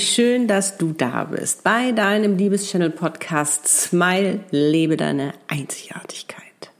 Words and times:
Wie 0.00 0.06
schön, 0.06 0.48
dass 0.48 0.78
du 0.78 0.94
da 0.94 1.24
bist 1.24 1.62
bei 1.62 1.92
deinem 1.92 2.38
Liebeschannel-Podcast 2.38 3.68
Smile, 3.68 4.40
lebe 4.50 4.96
deine 4.96 5.34
Einzigartigkeit. 5.46 6.70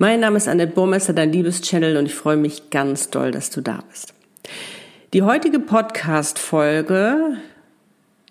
Mein 0.00 0.18
Name 0.18 0.38
ist 0.38 0.48
Annette 0.48 0.72
Burmeister, 0.72 1.12
dein 1.12 1.30
Liebeschannel 1.30 1.96
und 1.96 2.06
ich 2.06 2.16
freue 2.16 2.36
mich 2.36 2.70
ganz 2.70 3.10
doll, 3.10 3.30
dass 3.30 3.50
du 3.50 3.60
da 3.60 3.84
bist. 3.88 4.12
Die 5.12 5.22
heutige 5.22 5.60
Podcast-Folge 5.60 7.36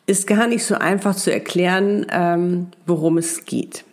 ist 0.07 0.27
gar 0.27 0.47
nicht 0.47 0.65
so 0.65 0.75
einfach 0.75 1.15
zu 1.15 1.31
erklären, 1.31 2.05
ähm, 2.11 2.67
worum 2.85 3.17
es 3.17 3.45
geht. 3.45 3.85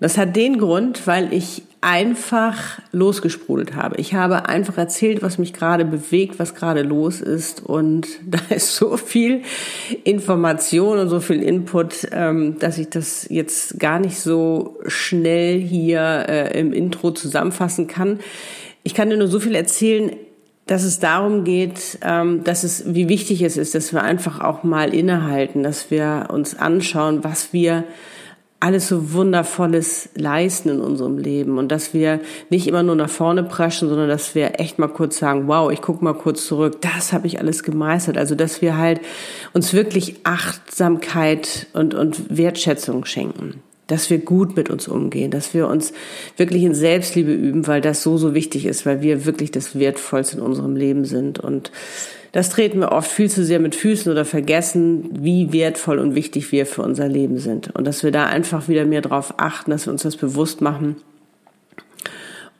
Das 0.00 0.16
hat 0.16 0.34
den 0.34 0.56
Grund, 0.56 1.06
weil 1.06 1.30
ich 1.30 1.64
einfach 1.82 2.80
losgesprudelt 2.92 3.74
habe. 3.74 3.96
Ich 3.96 4.14
habe 4.14 4.48
einfach 4.48 4.78
erzählt, 4.78 5.20
was 5.20 5.36
mich 5.38 5.52
gerade 5.52 5.84
bewegt, 5.84 6.38
was 6.38 6.54
gerade 6.54 6.82
los 6.82 7.20
ist. 7.20 7.60
Und 7.62 8.06
da 8.26 8.38
ist 8.54 8.76
so 8.76 8.96
viel 8.96 9.42
Information 10.04 10.98
und 10.98 11.08
so 11.08 11.20
viel 11.20 11.42
Input, 11.42 12.08
ähm, 12.12 12.58
dass 12.58 12.78
ich 12.78 12.88
das 12.88 13.26
jetzt 13.28 13.78
gar 13.78 13.98
nicht 13.98 14.18
so 14.18 14.78
schnell 14.86 15.58
hier 15.60 16.24
äh, 16.28 16.58
im 16.58 16.72
Intro 16.72 17.10
zusammenfassen 17.10 17.88
kann. 17.88 18.20
Ich 18.84 18.94
kann 18.94 19.10
dir 19.10 19.16
nur 19.16 19.28
so 19.28 19.40
viel 19.40 19.56
erzählen, 19.56 20.12
dass 20.66 20.84
es 20.84 21.00
darum 21.00 21.42
geht, 21.42 21.98
ähm, 22.02 22.44
dass 22.44 22.62
es, 22.62 22.94
wie 22.94 23.08
wichtig 23.08 23.42
es 23.42 23.56
ist, 23.56 23.74
dass 23.74 23.92
wir 23.92 24.04
einfach 24.04 24.40
auch 24.40 24.62
mal 24.62 24.94
innehalten, 24.94 25.64
dass 25.64 25.90
wir 25.90 26.28
uns 26.30 26.56
anschauen, 26.56 27.24
was 27.24 27.52
wir 27.52 27.84
alles 28.62 28.86
so 28.86 29.12
Wundervolles 29.12 30.10
leisten 30.14 30.68
in 30.68 30.80
unserem 30.80 31.18
Leben 31.18 31.58
und 31.58 31.72
dass 31.72 31.92
wir 31.92 32.20
nicht 32.48 32.68
immer 32.68 32.84
nur 32.84 32.94
nach 32.94 33.10
vorne 33.10 33.42
preschen, 33.42 33.88
sondern 33.88 34.08
dass 34.08 34.36
wir 34.36 34.60
echt 34.60 34.78
mal 34.78 34.88
kurz 34.88 35.18
sagen, 35.18 35.48
wow, 35.48 35.72
ich 35.72 35.82
gucke 35.82 36.04
mal 36.04 36.14
kurz 36.14 36.46
zurück, 36.46 36.80
das 36.80 37.12
habe 37.12 37.26
ich 37.26 37.40
alles 37.40 37.64
gemeistert. 37.64 38.16
Also 38.16 38.36
dass 38.36 38.62
wir 38.62 38.76
halt 38.76 39.00
uns 39.52 39.72
wirklich 39.72 40.20
Achtsamkeit 40.22 41.66
und, 41.72 41.94
und 41.94 42.36
Wertschätzung 42.36 43.04
schenken 43.04 43.62
dass 43.92 44.08
wir 44.08 44.18
gut 44.18 44.56
mit 44.56 44.70
uns 44.70 44.88
umgehen, 44.88 45.30
dass 45.30 45.52
wir 45.52 45.68
uns 45.68 45.92
wirklich 46.38 46.62
in 46.62 46.74
Selbstliebe 46.74 47.30
üben, 47.30 47.66
weil 47.66 47.82
das 47.82 48.02
so, 48.02 48.16
so 48.16 48.34
wichtig 48.34 48.64
ist, 48.64 48.86
weil 48.86 49.02
wir 49.02 49.26
wirklich 49.26 49.50
das 49.50 49.78
Wertvollste 49.78 50.38
in 50.38 50.42
unserem 50.42 50.76
Leben 50.76 51.04
sind. 51.04 51.38
Und 51.38 51.70
das 52.32 52.48
treten 52.48 52.80
wir 52.80 52.92
oft 52.92 53.10
viel 53.10 53.28
zu 53.28 53.44
sehr 53.44 53.60
mit 53.60 53.74
Füßen 53.74 54.10
oder 54.10 54.24
vergessen, 54.24 55.10
wie 55.12 55.52
wertvoll 55.52 55.98
und 55.98 56.14
wichtig 56.14 56.50
wir 56.52 56.64
für 56.64 56.80
unser 56.80 57.06
Leben 57.06 57.36
sind. 57.36 57.74
Und 57.76 57.86
dass 57.86 58.02
wir 58.02 58.12
da 58.12 58.24
einfach 58.24 58.66
wieder 58.66 58.86
mehr 58.86 59.02
drauf 59.02 59.34
achten, 59.36 59.70
dass 59.70 59.86
wir 59.86 59.92
uns 59.92 60.02
das 60.02 60.16
bewusst 60.16 60.62
machen 60.62 60.96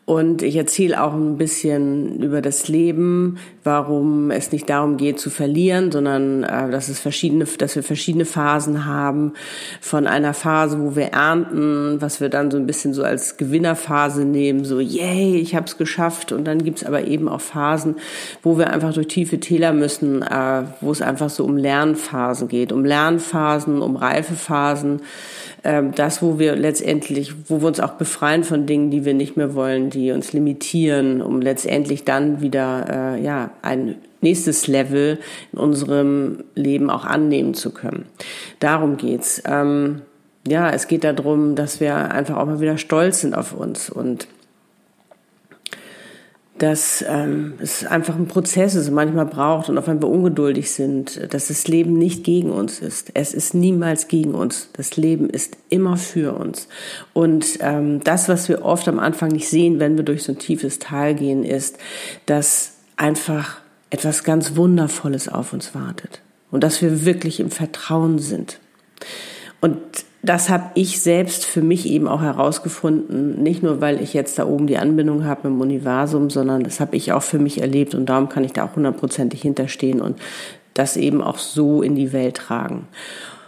und 0.05 0.43
ich 0.43 0.57
erzähle 0.57 1.01
auch 1.01 1.15
ein 1.15 1.37
bisschen 1.37 2.21
über 2.21 2.43
das 2.43 2.67
Leben, 2.67 3.39
warum 3.63 4.33
es 4.33 4.51
nicht 4.51 4.69
darum 4.69 4.97
geht 4.97 5.21
zu 5.21 5.31
verlieren, 5.31 5.93
sondern 5.93 6.43
äh, 6.43 6.71
dass 6.73 6.89
es 6.89 6.99
verschiedene, 6.99 7.45
dass 7.45 7.77
wir 7.77 7.85
verschiedene 7.85 8.25
Phasen 8.25 8.85
haben. 8.85 9.35
Von 9.81 10.09
einer 10.09 10.35
Phase, 10.35 10.81
wo 10.81 10.97
wir 10.97 11.13
ernten, 11.13 12.01
was 12.01 12.21
wir 12.21 12.31
dann 12.31 12.51
so 12.51 12.57
ein 12.57 12.67
bisschen 12.67 12.95
so 12.95 13.05
als 13.05 13.37
Gewinnerphase 13.37 14.25
nehmen, 14.25 14.65
so 14.65 14.81
yay, 14.81 15.37
ich 15.37 15.55
habe 15.55 15.67
es 15.67 15.79
geschafft. 15.79 16.33
Und 16.33 16.47
dann 16.47 16.65
gibt's 16.65 16.85
aber 16.85 17.07
eben 17.07 17.29
auch 17.29 17.41
Phasen, 17.41 17.95
wo 18.43 18.59
wir 18.59 18.71
einfach 18.71 18.93
durch 18.93 19.07
tiefe 19.07 19.39
Täler 19.39 19.73
müssen, 19.73 20.23
äh, 20.23 20.65
wo 20.81 20.91
es 20.91 21.01
einfach 21.01 21.31
so 21.31 21.45
um 21.45 21.57
Lernphasen 21.57 22.49
geht, 22.49 22.73
um 22.73 22.85
Lernphasen, 22.85 23.81
um 23.81 23.95
Reifephasen 23.95 25.01
ähm, 25.65 25.95
das, 25.95 26.23
wo 26.23 26.39
wir 26.39 26.57
letztendlich, 26.57 27.35
wo 27.49 27.61
wir 27.61 27.69
uns 27.69 27.81
auch 27.81 27.93
befreien 27.93 28.45
von 28.45 28.67
Dingen, 28.67 28.91
die 28.91 29.05
wir 29.05 29.15
nicht 29.15 29.37
mehr 29.37 29.55
wollen, 29.55 29.91
die 29.91 30.13
uns 30.13 30.33
limitieren, 30.33 31.23
um 31.23 31.41
letztendlich 31.41 32.05
dann 32.05 32.41
wieder 32.41 33.17
äh, 33.17 33.23
ja 33.23 33.51
ein 33.63 33.97
nächstes 34.21 34.67
Level 34.67 35.19
in 35.53 35.59
unserem 35.59 36.45
Leben 36.55 36.91
auch 36.91 37.05
annehmen 37.05 37.55
zu 37.55 37.71
können. 37.71 38.07
Darum 38.61 38.97
geht's. 38.97 39.43
Ähm, 39.47 40.03
ja, 40.47 40.71
es 40.71 40.89
geht 40.89 41.05
darum, 41.05 41.55
dass 41.55 41.79
wir 41.79 41.95
einfach 42.11 42.37
auch 42.37 42.47
mal 42.47 42.61
wieder 42.61 42.79
stolz 42.79 43.21
sind 43.21 43.35
auf 43.35 43.53
uns 43.53 43.91
und 43.91 44.27
dass 46.59 47.05
ähm, 47.09 47.55
es 47.61 47.85
einfach 47.85 48.15
ein 48.15 48.29
Prozess 48.29 48.75
ist 48.75 48.89
und 48.89 48.95
manchmal 48.95 49.27
braucht 49.27 49.69
und 49.69 49.79
auch 49.79 49.87
wenn 49.87 50.03
wir 50.03 50.09
ungeduldig 50.09 50.71
sind, 50.71 51.33
dass 51.33 51.49
das 51.49 51.67
Leben 51.67 51.95
nicht 51.95 52.25
gegen 52.25 52.51
uns 52.51 52.79
ist. 52.79 53.11
Es 53.15 53.35
ist 53.35 53.55
niemals 53.55 54.07
gegen 54.07 54.35
uns. 54.35 54.69
Das 54.75 54.97
Leben 54.97 55.31
ist 55.31 55.57
immer 55.71 55.97
für 55.97 56.35
uns. 56.35 56.69
Und 57.15 57.59
ähm, 57.61 58.01
das, 58.05 58.29
was 58.29 58.49
wir 58.49 58.65
oft 58.65 58.87
am 58.87 58.99
Anfang 58.99 59.31
nicht 59.31 59.49
sehen, 59.49 59.81
wenn 59.81 59.97
wir 59.97 60.05
durch 60.05 60.23
so 60.25 60.33
ein 60.33 60.39
tiefes 60.39 60.79
Tal 60.79 61.15
gehen, 61.15 61.43
ist, 61.43 61.79
dass 62.27 62.75
einfach 62.97 63.59
etwas 63.91 64.23
ganz 64.23 64.55
Wundervolles 64.55 65.29
auf 65.29 65.53
uns 65.53 65.75
wartet 65.75 66.21
und 66.51 66.63
dass 66.63 66.81
wir 66.83 67.05
wirklich 67.05 67.41
im 67.41 67.51
Vertrauen 67.51 68.19
sind. 68.19 68.61
Und 69.61 69.81
das 70.23 70.49
habe 70.51 70.71
ich 70.75 71.01
selbst 71.01 71.45
für 71.45 71.63
mich 71.63 71.87
eben 71.87 72.07
auch 72.07 72.23
herausgefunden, 72.23 73.43
nicht 73.43 73.63
nur 73.63 73.81
weil 73.81 74.01
ich 74.01 74.15
jetzt 74.15 74.39
da 74.39 74.47
oben 74.47 74.69
die 74.69 74.79
Anbindung 74.79 75.25
habe 75.25 75.49
im 75.49 75.61
Universum, 75.61 76.31
sondern 76.31 76.63
das 76.63 76.79
habe 76.79 76.97
ich 76.97 77.13
auch 77.13 77.25
für 77.25 77.41
mich 77.41 77.61
erlebt 77.61 77.95
und 77.95 78.07
darum 78.07 78.29
kann 78.29 78.45
ich 78.45 78.53
da 78.53 78.65
auch 78.65 78.77
hundertprozentig 78.77 79.43
hinterstehen 79.43 80.01
und 80.01 80.19
das 80.75 80.97
eben 80.97 81.23
auch 81.23 81.39
so 81.39 81.83
in 81.83 81.97
die 81.97 82.13
Welt 82.13 82.37
tragen. 82.37 82.87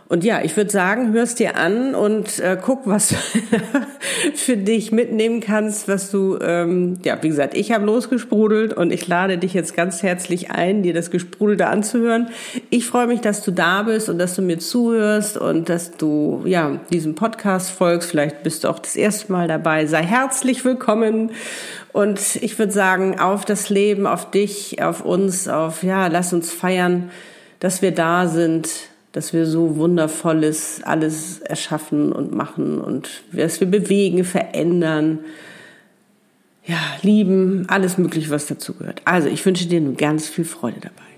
Und 0.06 0.22
ja, 0.22 0.42
ich 0.42 0.54
würde 0.54 0.70
sagen, 0.70 1.14
hörst 1.14 1.38
dir 1.38 1.56
an 1.56 1.94
und 1.94 2.38
äh, 2.38 2.58
guck, 2.60 2.86
was 2.86 3.08
du 3.08 3.16
für 4.34 4.58
dich 4.58 4.92
mitnehmen 4.92 5.40
kannst, 5.40 5.88
was 5.88 6.10
du, 6.10 6.38
ähm, 6.42 6.98
ja, 7.04 7.22
wie 7.22 7.28
gesagt, 7.28 7.56
ich 7.56 7.72
habe 7.72 7.86
losgesprudelt 7.86 8.74
und 8.74 8.92
ich 8.92 9.08
lade 9.08 9.38
dich 9.38 9.54
jetzt 9.54 9.74
ganz 9.74 10.02
herzlich 10.02 10.50
ein, 10.50 10.82
dir 10.82 10.92
das 10.92 11.10
Gesprudelte 11.10 11.68
anzuhören. 11.68 12.28
Ich 12.68 12.86
freue 12.86 13.06
mich, 13.06 13.22
dass 13.22 13.42
du 13.42 13.50
da 13.50 13.84
bist 13.84 14.10
und 14.10 14.18
dass 14.18 14.36
du 14.36 14.42
mir 14.42 14.58
zuhörst 14.58 15.38
und 15.38 15.70
dass 15.70 15.96
du, 15.96 16.42
ja, 16.44 16.80
diesem 16.92 17.14
Podcast 17.14 17.70
folgst. 17.70 18.10
Vielleicht 18.10 18.42
bist 18.42 18.64
du 18.64 18.68
auch 18.68 18.80
das 18.80 18.96
erste 18.96 19.32
Mal 19.32 19.48
dabei. 19.48 19.86
Sei 19.86 20.02
herzlich 20.02 20.66
willkommen. 20.66 21.30
Und 21.94 22.36
ich 22.42 22.58
würde 22.58 22.72
sagen, 22.72 23.20
auf 23.20 23.46
das 23.46 23.70
Leben, 23.70 24.06
auf 24.06 24.30
dich, 24.30 24.82
auf 24.82 25.02
uns, 25.02 25.48
auf, 25.48 25.82
ja, 25.82 26.08
lass 26.08 26.34
uns 26.34 26.52
feiern, 26.52 27.10
dass 27.58 27.80
wir 27.80 27.92
da 27.92 28.26
sind 28.26 28.68
dass 29.14 29.32
wir 29.32 29.46
so 29.46 29.76
wundervolles 29.76 30.82
alles 30.82 31.38
erschaffen 31.38 32.12
und 32.12 32.34
machen 32.34 32.80
und 32.80 33.22
dass 33.32 33.60
wir 33.60 33.70
bewegen, 33.70 34.24
verändern, 34.24 35.20
ja, 36.66 36.78
lieben, 37.02 37.64
alles 37.68 37.96
mögliche, 37.96 38.30
was 38.30 38.46
dazugehört. 38.46 39.02
Also 39.04 39.28
ich 39.28 39.46
wünsche 39.46 39.66
dir 39.66 39.80
nun 39.80 39.96
ganz 39.96 40.28
viel 40.28 40.44
Freude 40.44 40.80
dabei. 40.80 41.13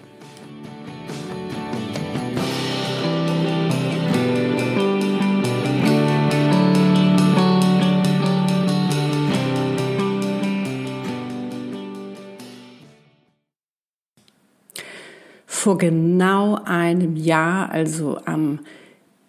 Vor 15.66 15.78
genau 15.78 16.60
einem 16.64 17.16
Jahr, 17.16 17.72
also 17.72 18.20
am 18.24 18.60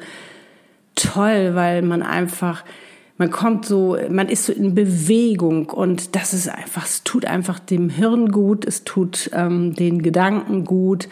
toll, 0.95 1.55
weil 1.55 1.81
man 1.81 2.03
einfach 2.03 2.65
man 3.19 3.31
kommt 3.33 3.67
so, 3.67 3.97
man 4.09 4.29
ist 4.29 4.47
so 4.47 4.53
in 4.53 4.77
Bewegung 4.77 5.71
und 5.71 6.15
das 6.15 6.33
ist 6.33 6.49
einfach, 6.49 6.87
es 6.87 7.03
tut 7.03 7.25
einfach 7.25 7.59
dem 7.59 7.91
Hirn 7.91 8.31
gut, 8.31 8.65
es 8.65 8.85
tut 8.85 9.31
ähm, 9.35 9.75
den 9.75 10.03
Gedanken 10.03 10.65
gut, 10.65 11.09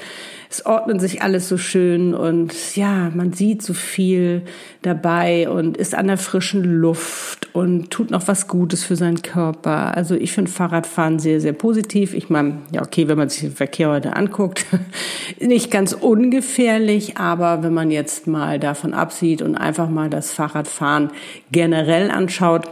es 0.48 0.64
ordnet 0.64 1.00
sich 1.00 1.22
alles 1.22 1.48
so 1.48 1.58
schön 1.58 2.14
und 2.14 2.76
ja, 2.76 3.10
man 3.12 3.32
sieht 3.32 3.62
so 3.62 3.74
viel 3.74 4.42
dabei 4.82 5.50
und 5.50 5.76
ist 5.76 5.96
an 5.96 6.06
der 6.06 6.16
frischen 6.16 6.62
Luft 6.62 7.48
und 7.52 7.90
tut 7.90 8.12
noch 8.12 8.28
was 8.28 8.46
Gutes 8.46 8.84
für 8.84 8.94
seinen 8.94 9.22
Körper. 9.22 9.96
Also 9.96 10.14
ich 10.14 10.30
finde 10.30 10.50
Fahrradfahren 10.50 11.18
sehr, 11.18 11.40
sehr 11.40 11.54
positiv. 11.54 12.14
Ich 12.14 12.30
meine, 12.30 12.58
ja, 12.70 12.82
okay, 12.82 13.08
wenn 13.08 13.18
man 13.18 13.28
sich 13.28 13.40
den 13.40 13.52
Verkehr 13.52 13.90
heute 13.90 14.14
anguckt, 14.14 14.64
nicht 15.40 15.72
ganz 15.72 15.92
ungefährlich, 15.92 17.16
aber 17.16 17.64
wenn 17.64 17.74
man 17.74 17.90
jetzt 17.90 18.28
mal 18.28 18.60
davon 18.60 18.94
absieht 18.94 19.42
und 19.42 19.56
einfach 19.56 19.88
mal 19.88 20.08
das 20.08 20.32
Fahrradfahren 20.32 21.10
generell 21.50 21.95
anschaut, 22.10 22.68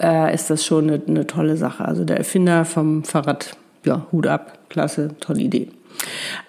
äh, 0.00 0.34
ist 0.34 0.50
das 0.50 0.64
schon 0.64 0.90
eine, 0.90 1.02
eine 1.06 1.26
tolle 1.26 1.56
Sache. 1.56 1.84
Also 1.84 2.04
der 2.04 2.18
Erfinder 2.18 2.64
vom 2.64 3.04
Fahrrad, 3.04 3.56
ja, 3.84 4.06
Hut 4.12 4.26
ab, 4.26 4.58
klasse, 4.68 5.10
tolle 5.20 5.42
Idee. 5.42 5.68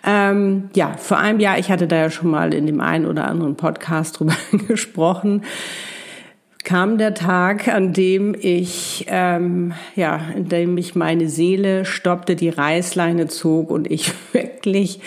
Ähm, 0.06 0.69
ja, 0.75 0.95
vor 0.98 1.18
einem 1.18 1.39
Jahr, 1.39 1.57
ich 1.57 1.71
hatte 1.71 1.88
da 1.88 1.95
ja 1.98 2.09
schon 2.09 2.30
mal 2.30 2.53
in 2.53 2.65
dem 2.65 2.81
einen 2.81 3.06
oder 3.06 3.27
anderen 3.27 3.56
Podcast 3.56 4.19
drüber 4.19 4.36
gesprochen, 4.68 5.44
kam 6.63 6.98
der 6.98 7.13
Tag, 7.13 7.68
an 7.68 7.92
dem 7.92 8.36
ich, 8.39 9.06
ähm, 9.09 9.74
ja, 9.95 10.21
in 10.36 10.47
dem 10.47 10.77
ich 10.77 10.95
meine 10.95 11.27
Seele 11.27 11.86
stoppte, 11.86 12.36
die 12.36 12.50
Reißleine 12.50 13.27
zog 13.27 13.71
und 13.71 13.89
ich 13.89 14.13
wirklich 14.33 15.01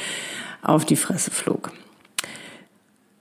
auf 0.62 0.84
die 0.84 0.96
Fresse 0.96 1.30
flog. 1.30 1.70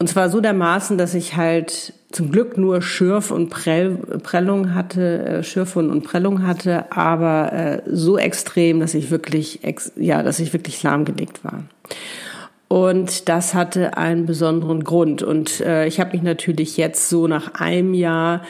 Und 0.03 0.07
zwar 0.07 0.29
so 0.29 0.41
dermaßen, 0.41 0.97
dass 0.97 1.13
ich 1.13 1.38
halt 1.38 1.94
zum 2.11 2.29
Glück 2.29 2.57
nur 2.57 2.81
Schürf 2.81 3.31
und 3.31 3.47
Prell, 3.47 3.91
Prellung 4.21 4.75
hatte, 4.75 5.25
äh, 5.25 5.44
Schürfwunden 5.44 5.94
und 5.94 6.03
Prellung 6.03 6.45
hatte, 6.45 6.91
aber 6.91 7.53
äh, 7.53 7.81
so 7.85 8.17
extrem, 8.17 8.81
dass 8.81 8.95
ich 8.95 9.11
wirklich, 9.11 9.63
ex, 9.63 9.94
ja, 9.95 10.21
dass 10.21 10.41
ich 10.41 10.51
wirklich 10.51 10.83
lahmgelegt 10.83 11.45
war. 11.45 11.63
Und 12.67 13.29
das 13.29 13.53
hatte 13.53 13.95
einen 13.95 14.25
besonderen 14.25 14.83
Grund. 14.83 15.23
Und 15.23 15.61
äh, 15.61 15.88
ich 15.88 16.01
habe 16.01 16.11
mich 16.11 16.21
natürlich 16.21 16.75
jetzt 16.75 17.07
so 17.07 17.29
nach 17.29 17.53
einem 17.53 17.94
Jahr 17.94 18.41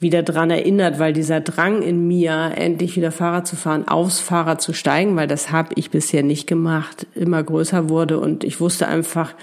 wieder 0.00 0.22
dran 0.22 0.50
erinnert, 0.50 0.98
weil 0.98 1.12
dieser 1.12 1.42
Drang 1.42 1.82
in 1.82 2.08
mir, 2.08 2.52
endlich 2.56 2.96
wieder 2.96 3.12
Fahrrad 3.12 3.46
zu 3.46 3.56
fahren, 3.56 3.86
aufs 3.86 4.20
Fahrrad 4.20 4.62
zu 4.62 4.72
steigen, 4.72 5.14
weil 5.14 5.28
das 5.28 5.52
habe 5.52 5.74
ich 5.76 5.90
bisher 5.90 6.22
nicht 6.22 6.46
gemacht, 6.46 7.06
immer 7.14 7.42
größer 7.42 7.90
wurde. 7.90 8.18
Und 8.18 8.44
ich 8.44 8.62
wusste 8.62 8.88
einfach, 8.88 9.34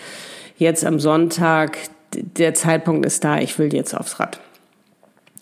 jetzt 0.62 0.86
am 0.86 1.00
Sonntag, 1.00 1.78
der 2.14 2.54
Zeitpunkt 2.54 3.06
ist 3.06 3.24
da, 3.24 3.40
ich 3.40 3.58
will 3.58 3.74
jetzt 3.74 3.96
aufs 3.96 4.20
Rad. 4.20 4.40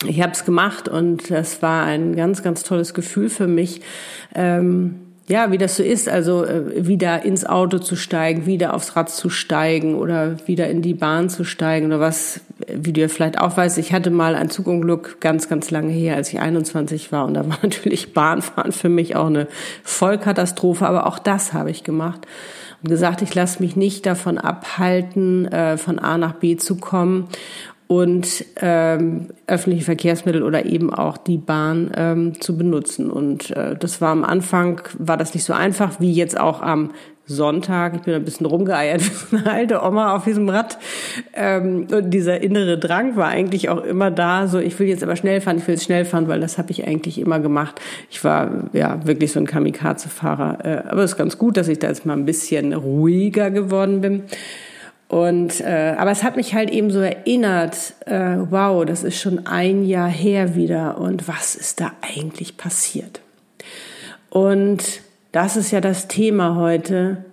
Ich 0.06 0.22
habe 0.22 0.32
es 0.32 0.46
gemacht 0.46 0.88
und 0.88 1.30
das 1.30 1.60
war 1.60 1.84
ein 1.84 2.16
ganz, 2.16 2.42
ganz 2.42 2.62
tolles 2.62 2.94
Gefühl 2.94 3.28
für 3.28 3.46
mich. 3.46 3.82
Ähm, 4.34 5.09
ja, 5.30 5.52
wie 5.52 5.58
das 5.58 5.76
so 5.76 5.84
ist, 5.84 6.08
also 6.08 6.44
äh, 6.44 6.86
wieder 6.86 7.24
ins 7.24 7.46
Auto 7.46 7.78
zu 7.78 7.94
steigen, 7.94 8.46
wieder 8.46 8.74
aufs 8.74 8.96
Rad 8.96 9.10
zu 9.10 9.30
steigen 9.30 9.94
oder 9.94 10.36
wieder 10.48 10.68
in 10.68 10.82
die 10.82 10.92
Bahn 10.92 11.30
zu 11.30 11.44
steigen 11.44 11.86
oder 11.86 12.00
was, 12.00 12.40
wie 12.66 12.92
du 12.92 13.00
ja 13.00 13.06
vielleicht 13.06 13.38
auch 13.40 13.56
weißt, 13.56 13.78
ich 13.78 13.92
hatte 13.92 14.10
mal 14.10 14.34
ein 14.34 14.50
Zugunglück 14.50 15.20
ganz, 15.20 15.48
ganz 15.48 15.70
lange 15.70 15.92
her, 15.92 16.16
als 16.16 16.32
ich 16.32 16.40
21 16.40 17.12
war 17.12 17.26
und 17.26 17.34
da 17.34 17.48
war 17.48 17.58
natürlich 17.62 18.12
Bahnfahren 18.12 18.72
für 18.72 18.88
mich 18.88 19.14
auch 19.14 19.28
eine 19.28 19.46
Vollkatastrophe, 19.84 20.84
aber 20.84 21.06
auch 21.06 21.20
das 21.20 21.52
habe 21.52 21.70
ich 21.70 21.84
gemacht 21.84 22.26
und 22.82 22.90
gesagt, 22.90 23.22
ich 23.22 23.32
lasse 23.32 23.62
mich 23.62 23.76
nicht 23.76 24.06
davon 24.06 24.36
abhalten, 24.36 25.46
äh, 25.46 25.76
von 25.76 26.00
A 26.00 26.18
nach 26.18 26.34
B 26.34 26.56
zu 26.56 26.74
kommen 26.74 27.28
und 27.90 28.44
ähm, 28.60 29.30
öffentliche 29.48 29.84
Verkehrsmittel 29.84 30.44
oder 30.44 30.64
eben 30.64 30.94
auch 30.94 31.16
die 31.16 31.38
Bahn 31.38 31.90
ähm, 31.96 32.40
zu 32.40 32.56
benutzen. 32.56 33.10
Und 33.10 33.50
äh, 33.50 33.74
das 33.74 34.00
war 34.00 34.10
am 34.10 34.22
Anfang, 34.22 34.80
war 34.96 35.16
das 35.16 35.34
nicht 35.34 35.42
so 35.42 35.54
einfach 35.54 35.98
wie 35.98 36.12
jetzt 36.12 36.38
auch 36.38 36.62
am 36.62 36.92
Sonntag. 37.26 37.96
Ich 37.96 38.02
bin 38.02 38.14
ein 38.14 38.24
bisschen 38.24 38.46
rumgeeiert 38.46 39.02
wie 39.32 39.38
eine 39.38 39.50
alte 39.50 39.82
Oma 39.82 40.14
auf 40.14 40.22
diesem 40.22 40.48
Rad. 40.48 40.78
Ähm, 41.34 41.88
und 41.90 42.10
dieser 42.10 42.40
innere 42.40 42.78
Drang 42.78 43.16
war 43.16 43.26
eigentlich 43.26 43.68
auch 43.68 43.82
immer 43.82 44.12
da. 44.12 44.46
So, 44.46 44.60
ich 44.60 44.78
will 44.78 44.86
jetzt 44.86 45.02
aber 45.02 45.16
schnell 45.16 45.40
fahren, 45.40 45.58
ich 45.58 45.66
will 45.66 45.74
jetzt 45.74 45.82
schnell 45.82 46.04
fahren, 46.04 46.28
weil 46.28 46.38
das 46.38 46.58
habe 46.58 46.70
ich 46.70 46.86
eigentlich 46.86 47.18
immer 47.18 47.40
gemacht. 47.40 47.80
Ich 48.08 48.22
war 48.22 48.68
ja 48.72 49.04
wirklich 49.04 49.32
so 49.32 49.40
ein 49.40 49.46
Kamikaze-Fahrer. 49.46 50.64
Äh, 50.64 50.88
aber 50.88 51.02
es 51.02 51.10
ist 51.10 51.16
ganz 51.16 51.38
gut, 51.38 51.56
dass 51.56 51.66
ich 51.66 51.80
da 51.80 51.88
jetzt 51.88 52.06
mal 52.06 52.16
ein 52.16 52.24
bisschen 52.24 52.72
ruhiger 52.72 53.50
geworden 53.50 54.00
bin. 54.00 54.22
Und 55.10 55.60
äh, 55.60 55.96
aber 55.98 56.12
es 56.12 56.22
hat 56.22 56.36
mich 56.36 56.54
halt 56.54 56.70
eben 56.70 56.92
so 56.92 57.00
erinnert, 57.00 57.94
äh, 58.06 58.36
wow, 58.48 58.84
das 58.84 59.02
ist 59.02 59.20
schon 59.20 59.44
ein 59.44 59.84
Jahr 59.84 60.08
her 60.08 60.54
wieder 60.54 60.98
und 60.98 61.26
was 61.26 61.56
ist 61.56 61.80
da 61.80 61.90
eigentlich 62.00 62.56
passiert? 62.56 63.20
Und 64.28 64.84
das 65.32 65.56
ist 65.56 65.72
ja 65.72 65.80
das 65.80 66.06
Thema 66.06 66.54
heute, 66.54 67.24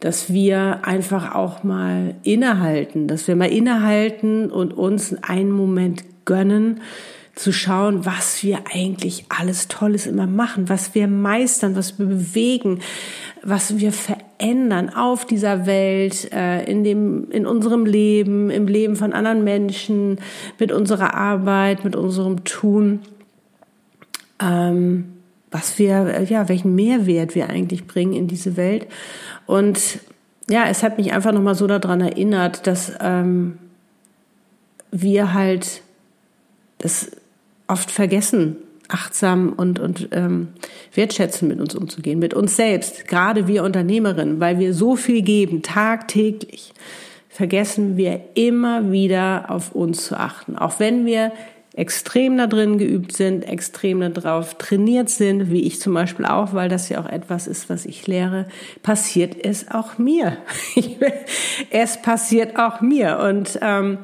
dass 0.00 0.32
wir 0.32 0.80
einfach 0.82 1.36
auch 1.36 1.62
mal 1.62 2.16
innehalten, 2.24 3.06
dass 3.06 3.28
wir 3.28 3.36
mal 3.36 3.52
innehalten 3.52 4.50
und 4.50 4.72
uns 4.72 5.14
einen 5.22 5.52
Moment 5.52 6.02
gönnen, 6.24 6.80
zu 7.36 7.52
schauen, 7.52 8.04
was 8.04 8.42
wir 8.42 8.64
eigentlich 8.74 9.26
alles 9.28 9.68
Tolles 9.68 10.06
immer 10.06 10.26
machen, 10.26 10.68
was 10.68 10.96
wir 10.96 11.06
meistern, 11.06 11.76
was 11.76 12.00
wir 12.00 12.06
bewegen, 12.06 12.80
was 13.44 13.78
wir 13.78 13.92
verändern 13.92 14.31
auf 14.94 15.24
dieser 15.24 15.66
Welt, 15.66 16.32
äh, 16.32 16.64
in 16.64 16.84
dem, 16.84 17.30
in 17.30 17.46
unserem 17.46 17.86
Leben, 17.86 18.50
im 18.50 18.66
Leben 18.66 18.96
von 18.96 19.12
anderen 19.12 19.44
Menschen, 19.44 20.18
mit 20.58 20.72
unserer 20.72 21.14
Arbeit, 21.14 21.84
mit 21.84 21.96
unserem 21.96 22.44
Tun. 22.44 23.00
Ähm, 24.40 25.12
was 25.52 25.78
wir, 25.78 26.24
ja, 26.28 26.48
welchen 26.48 26.74
Mehrwert 26.74 27.34
wir 27.34 27.50
eigentlich 27.50 27.86
bringen 27.86 28.14
in 28.14 28.26
diese 28.26 28.56
Welt. 28.56 28.86
Und 29.46 30.00
ja, 30.48 30.66
es 30.66 30.82
hat 30.82 30.98
mich 30.98 31.12
einfach 31.12 31.32
nochmal 31.32 31.54
so 31.54 31.66
daran 31.66 32.00
erinnert, 32.00 32.66
dass 32.66 32.92
ähm, 33.00 33.58
wir 34.90 35.34
halt 35.34 35.82
das 36.78 37.12
oft 37.68 37.90
vergessen, 37.90 38.56
achtsam 38.88 39.52
und, 39.52 39.78
und 39.78 40.08
ähm, 40.12 40.48
wertschätzen 40.94 41.48
mit 41.48 41.60
uns 41.60 41.74
umzugehen, 41.74 42.18
mit 42.18 42.34
uns 42.34 42.56
selbst, 42.56 43.08
gerade 43.08 43.46
wir 43.46 43.64
Unternehmerinnen, 43.64 44.40
weil 44.40 44.58
wir 44.58 44.74
so 44.74 44.96
viel 44.96 45.22
geben, 45.22 45.62
tagtäglich, 45.62 46.72
vergessen 47.28 47.96
wir 47.96 48.20
immer 48.34 48.92
wieder 48.92 49.46
auf 49.48 49.72
uns 49.72 50.04
zu 50.04 50.18
achten. 50.18 50.56
Auch 50.56 50.78
wenn 50.80 51.06
wir 51.06 51.32
extrem 51.74 52.36
da 52.36 52.46
drin 52.46 52.76
geübt 52.76 53.12
sind, 53.12 53.48
extrem 53.48 54.12
darauf 54.12 54.58
trainiert 54.58 55.08
sind, 55.08 55.50
wie 55.50 55.62
ich 55.62 55.80
zum 55.80 55.94
Beispiel 55.94 56.26
auch, 56.26 56.52
weil 56.52 56.68
das 56.68 56.88
ja 56.90 57.00
auch 57.00 57.08
etwas 57.08 57.46
ist, 57.46 57.70
was 57.70 57.86
ich 57.86 58.06
lehre, 58.06 58.46
passiert 58.82 59.36
es 59.42 59.70
auch 59.70 59.96
mir. 59.96 60.36
es 61.70 62.00
passiert 62.02 62.58
auch 62.58 62.82
mir. 62.82 63.18
Und 63.20 63.58
ähm, 63.62 63.98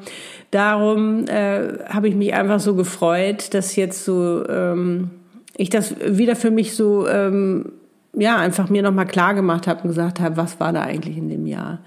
darum 0.49 1.27
äh, 1.27 1.77
habe 1.87 2.07
ich 2.07 2.15
mich 2.15 2.33
einfach 2.33 2.59
so 2.59 2.73
gefreut, 2.73 3.53
dass 3.53 3.75
jetzt 3.75 4.03
so 4.03 4.47
ähm, 4.47 5.11
ich 5.55 5.69
das 5.69 5.93
wieder 5.99 6.35
für 6.35 6.51
mich 6.51 6.75
so 6.75 7.07
ähm, 7.07 7.73
ja 8.13 8.37
einfach 8.37 8.69
mir 8.69 8.81
nochmal 8.81 9.05
klar 9.05 9.35
gemacht 9.35 9.67
habe 9.67 9.81
und 9.83 9.89
gesagt 9.89 10.19
habe, 10.19 10.37
was 10.37 10.59
war 10.59 10.73
da 10.73 10.81
eigentlich 10.81 11.17
in 11.17 11.29
dem 11.29 11.45
Jahr. 11.45 11.79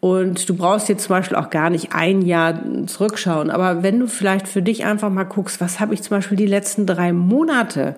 Und 0.00 0.48
du 0.48 0.54
brauchst 0.54 0.88
jetzt 0.88 1.04
zum 1.04 1.16
Beispiel 1.16 1.36
auch 1.36 1.50
gar 1.50 1.70
nicht 1.70 1.92
ein 1.92 2.22
Jahr 2.22 2.60
zurückschauen. 2.86 3.50
Aber 3.50 3.82
wenn 3.82 3.98
du 3.98 4.06
vielleicht 4.06 4.46
für 4.46 4.62
dich 4.62 4.84
einfach 4.84 5.10
mal 5.10 5.24
guckst, 5.24 5.60
was 5.60 5.80
habe 5.80 5.94
ich 5.94 6.02
zum 6.02 6.16
Beispiel 6.16 6.36
die 6.36 6.46
letzten 6.46 6.86
drei 6.86 7.12
Monate 7.12 7.96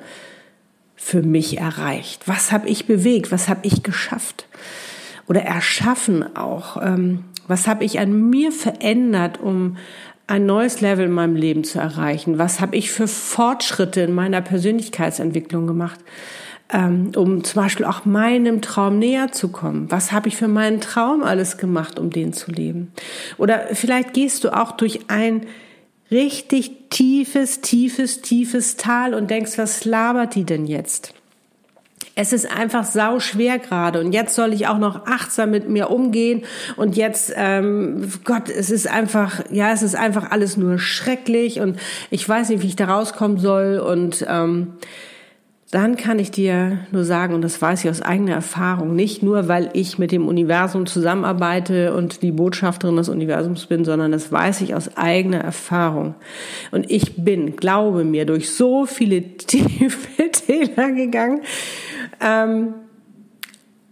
für 0.94 1.22
mich 1.22 1.58
erreicht? 1.58 2.26
Was 2.26 2.52
habe 2.52 2.68
ich 2.68 2.86
bewegt? 2.86 3.32
Was 3.32 3.48
habe 3.48 3.60
ich 3.62 3.82
geschafft? 3.82 4.46
Oder 5.26 5.42
erschaffen 5.42 6.36
auch? 6.36 6.80
Ähm, 6.82 7.24
was 7.46 7.66
habe 7.66 7.84
ich 7.84 7.98
an 7.98 8.30
mir 8.30 8.52
verändert, 8.52 9.40
um 9.40 9.76
ein 10.26 10.46
neues 10.46 10.80
Level 10.80 11.06
in 11.06 11.12
meinem 11.12 11.36
Leben 11.36 11.64
zu 11.64 11.78
erreichen? 11.78 12.38
Was 12.38 12.60
habe 12.60 12.76
ich 12.76 12.90
für 12.90 13.08
Fortschritte 13.08 14.02
in 14.02 14.14
meiner 14.14 14.42
Persönlichkeitsentwicklung 14.42 15.66
gemacht? 15.66 15.98
Ähm, 16.70 17.12
um 17.16 17.44
zum 17.44 17.62
Beispiel 17.62 17.86
auch 17.86 18.04
meinem 18.04 18.60
Traum 18.60 18.98
näher 18.98 19.32
zu 19.32 19.48
kommen. 19.48 19.90
Was 19.90 20.12
habe 20.12 20.28
ich 20.28 20.36
für 20.36 20.48
meinen 20.48 20.80
Traum 20.80 21.22
alles 21.22 21.56
gemacht, 21.56 21.98
um 21.98 22.10
den 22.10 22.32
zu 22.32 22.50
leben? 22.50 22.92
Oder 23.38 23.68
vielleicht 23.72 24.12
gehst 24.12 24.44
du 24.44 24.54
auch 24.54 24.72
durch 24.72 25.00
ein 25.08 25.46
richtig 26.10 26.90
tiefes, 26.90 27.60
tiefes, 27.60 28.20
tiefes 28.20 28.76
Tal 28.76 29.14
und 29.14 29.30
denkst, 29.30 29.56
was 29.56 29.84
labert 29.84 30.34
die 30.34 30.44
denn 30.44 30.66
jetzt? 30.66 31.14
Es 32.14 32.32
ist 32.32 32.50
einfach 32.50 32.84
sau 32.84 33.20
schwer 33.20 33.60
gerade 33.60 34.00
und 34.00 34.12
jetzt 34.12 34.34
soll 34.34 34.52
ich 34.52 34.66
auch 34.66 34.78
noch 34.78 35.06
achtsam 35.06 35.52
mit 35.52 35.68
mir 35.68 35.88
umgehen 35.88 36.42
und 36.76 36.96
jetzt, 36.96 37.32
ähm, 37.36 38.10
Gott, 38.24 38.48
es 38.48 38.70
ist 38.70 38.88
einfach, 38.88 39.44
ja, 39.52 39.70
es 39.70 39.82
ist 39.82 39.94
einfach 39.94 40.32
alles 40.32 40.56
nur 40.56 40.80
schrecklich 40.80 41.60
und 41.60 41.78
ich 42.10 42.28
weiß 42.28 42.48
nicht, 42.48 42.64
wie 42.64 42.66
ich 42.66 42.76
da 42.76 42.86
rauskommen 42.86 43.38
soll 43.38 43.78
und 43.78 44.26
ähm, 44.28 44.72
dann 45.70 45.96
kann 45.96 46.18
ich 46.18 46.30
dir 46.30 46.78
nur 46.92 47.04
sagen, 47.04 47.34
und 47.34 47.42
das 47.42 47.60
weiß 47.60 47.84
ich 47.84 47.90
aus 47.90 48.00
eigener 48.00 48.32
Erfahrung, 48.32 48.96
nicht 48.96 49.22
nur, 49.22 49.48
weil 49.48 49.68
ich 49.74 49.98
mit 49.98 50.12
dem 50.12 50.26
Universum 50.26 50.86
zusammenarbeite 50.86 51.94
und 51.94 52.22
die 52.22 52.32
Botschafterin 52.32 52.96
des 52.96 53.10
Universums 53.10 53.66
bin, 53.66 53.84
sondern 53.84 54.10
das 54.10 54.32
weiß 54.32 54.62
ich 54.62 54.74
aus 54.74 54.96
eigener 54.96 55.40
Erfahrung. 55.40 56.14
Und 56.70 56.90
ich 56.90 57.22
bin, 57.22 57.56
glaube 57.56 58.04
mir, 58.04 58.24
durch 58.24 58.50
so 58.50 58.86
viele 58.86 59.20
tiefe 59.36 60.30
Täler 60.30 60.92
gegangen. 60.92 61.42
Ähm, 62.20 62.74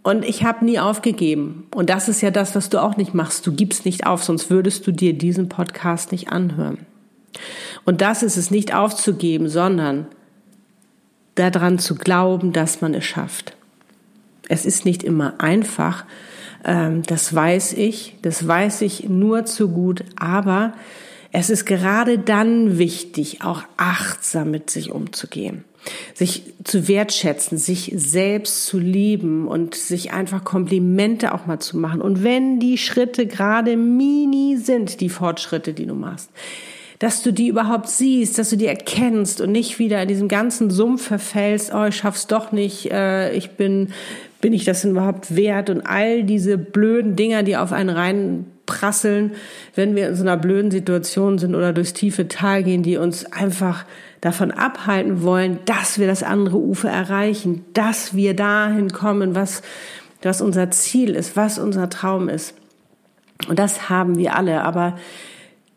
und 0.01 0.25
ich 0.25 0.43
habe 0.43 0.65
nie 0.65 0.79
aufgegeben. 0.79 1.67
Und 1.75 1.91
das 1.91 2.09
ist 2.09 2.21
ja 2.21 2.31
das, 2.31 2.55
was 2.55 2.69
du 2.69 2.81
auch 2.81 2.97
nicht 2.97 3.13
machst. 3.13 3.45
Du 3.45 3.51
gibst 3.51 3.85
nicht 3.85 4.07
auf, 4.07 4.23
sonst 4.23 4.49
würdest 4.49 4.87
du 4.87 4.91
dir 4.91 5.13
diesen 5.13 5.47
Podcast 5.47 6.11
nicht 6.11 6.29
anhören. 6.29 6.79
Und 7.85 8.01
das 8.01 8.23
ist 8.23 8.37
es 8.37 8.49
nicht 8.49 8.73
aufzugeben, 8.73 9.47
sondern 9.47 10.07
daran 11.37 11.79
zu 11.79 11.95
glauben, 11.95 12.51
dass 12.51 12.81
man 12.81 12.93
es 12.93 13.05
schafft. 13.05 13.55
Es 14.49 14.65
ist 14.65 14.85
nicht 14.85 15.03
immer 15.03 15.39
einfach, 15.39 16.05
ähm, 16.65 17.03
das 17.03 17.33
weiß 17.33 17.73
ich, 17.73 18.15
das 18.21 18.47
weiß 18.47 18.81
ich 18.81 19.09
nur 19.09 19.45
zu 19.45 19.69
gut, 19.69 20.03
aber 20.15 20.73
es 21.31 21.49
ist 21.49 21.65
gerade 21.65 22.17
dann 22.17 22.77
wichtig, 22.77 23.41
auch 23.41 23.63
achtsam 23.75 24.51
mit 24.51 24.69
sich 24.69 24.91
umzugehen, 24.91 25.65
sich 26.13 26.53
zu 26.63 26.87
wertschätzen, 26.87 27.57
sich 27.57 27.91
selbst 27.95 28.65
zu 28.65 28.79
lieben 28.79 29.47
und 29.47 29.75
sich 29.75 30.13
einfach 30.13 30.43
Komplimente 30.43 31.33
auch 31.33 31.45
mal 31.45 31.59
zu 31.59 31.77
machen. 31.77 32.01
Und 32.01 32.23
wenn 32.23 32.59
die 32.59 32.77
Schritte 32.77 33.27
gerade 33.27 33.75
mini 33.77 34.57
sind, 34.57 35.01
die 35.01 35.09
Fortschritte, 35.09 35.73
die 35.73 35.85
du 35.85 35.95
machst, 35.95 36.29
dass 36.99 37.21
du 37.21 37.31
die 37.31 37.47
überhaupt 37.47 37.87
siehst, 37.89 38.39
dass 38.39 38.49
du 38.49 38.57
die 38.57 38.65
erkennst 38.65 39.41
und 39.41 39.51
nicht 39.51 39.77
wieder 39.79 40.01
in 40.01 40.07
diesem 40.07 40.27
ganzen 40.27 40.71
Sumpf 40.71 41.07
verfällst, 41.07 41.73
oh, 41.73 41.85
ich 41.85 41.95
schaff's 41.95 42.27
doch 42.27 42.51
nicht, 42.51 42.91
äh, 42.91 43.31
ich 43.33 43.51
bin 43.51 43.89
bin 44.41 44.53
ich 44.53 44.65
das 44.65 44.81
denn 44.81 44.91
überhaupt 44.91 45.35
wert? 45.35 45.69
Und 45.69 45.81
all 45.81 46.23
diese 46.23 46.57
blöden 46.57 47.15
Dinger, 47.15 47.43
die 47.43 47.57
auf 47.57 47.71
einen 47.71 47.89
reinprasseln, 47.89 49.31
wenn 49.75 49.95
wir 49.95 50.07
in 50.07 50.15
so 50.15 50.23
einer 50.23 50.37
blöden 50.37 50.71
Situation 50.71 51.37
sind 51.37 51.55
oder 51.55 51.73
durchs 51.73 51.93
tiefe 51.93 52.27
Tal 52.27 52.63
gehen, 52.63 52.83
die 52.83 52.97
uns 52.97 53.25
einfach 53.31 53.85
davon 54.21 54.51
abhalten 54.51 55.23
wollen, 55.23 55.59
dass 55.65 55.99
wir 55.99 56.07
das 56.07 56.23
andere 56.23 56.57
Ufer 56.57 56.89
erreichen, 56.89 57.65
dass 57.73 58.15
wir 58.15 58.35
dahin 58.35 58.91
kommen, 58.91 59.35
was, 59.35 59.61
was 60.21 60.41
unser 60.41 60.69
Ziel 60.71 61.15
ist, 61.15 61.35
was 61.35 61.59
unser 61.59 61.89
Traum 61.89 62.29
ist. 62.29 62.53
Und 63.47 63.59
das 63.59 63.89
haben 63.89 64.17
wir 64.17 64.35
alle, 64.35 64.63
aber 64.63 64.97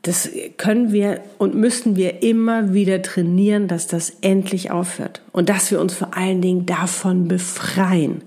das 0.02 0.30
können 0.56 0.92
wir 0.92 1.20
und 1.36 1.54
müssen 1.54 1.94
wir 1.94 2.22
immer 2.22 2.72
wieder 2.72 3.02
trainieren, 3.02 3.68
dass 3.68 3.86
das 3.86 4.14
endlich 4.22 4.70
aufhört 4.70 5.20
und 5.32 5.50
dass 5.50 5.70
wir 5.70 5.80
uns 5.80 5.94
vor 5.94 6.16
allen 6.16 6.40
Dingen 6.40 6.64
davon 6.64 7.28
befreien. 7.28 8.22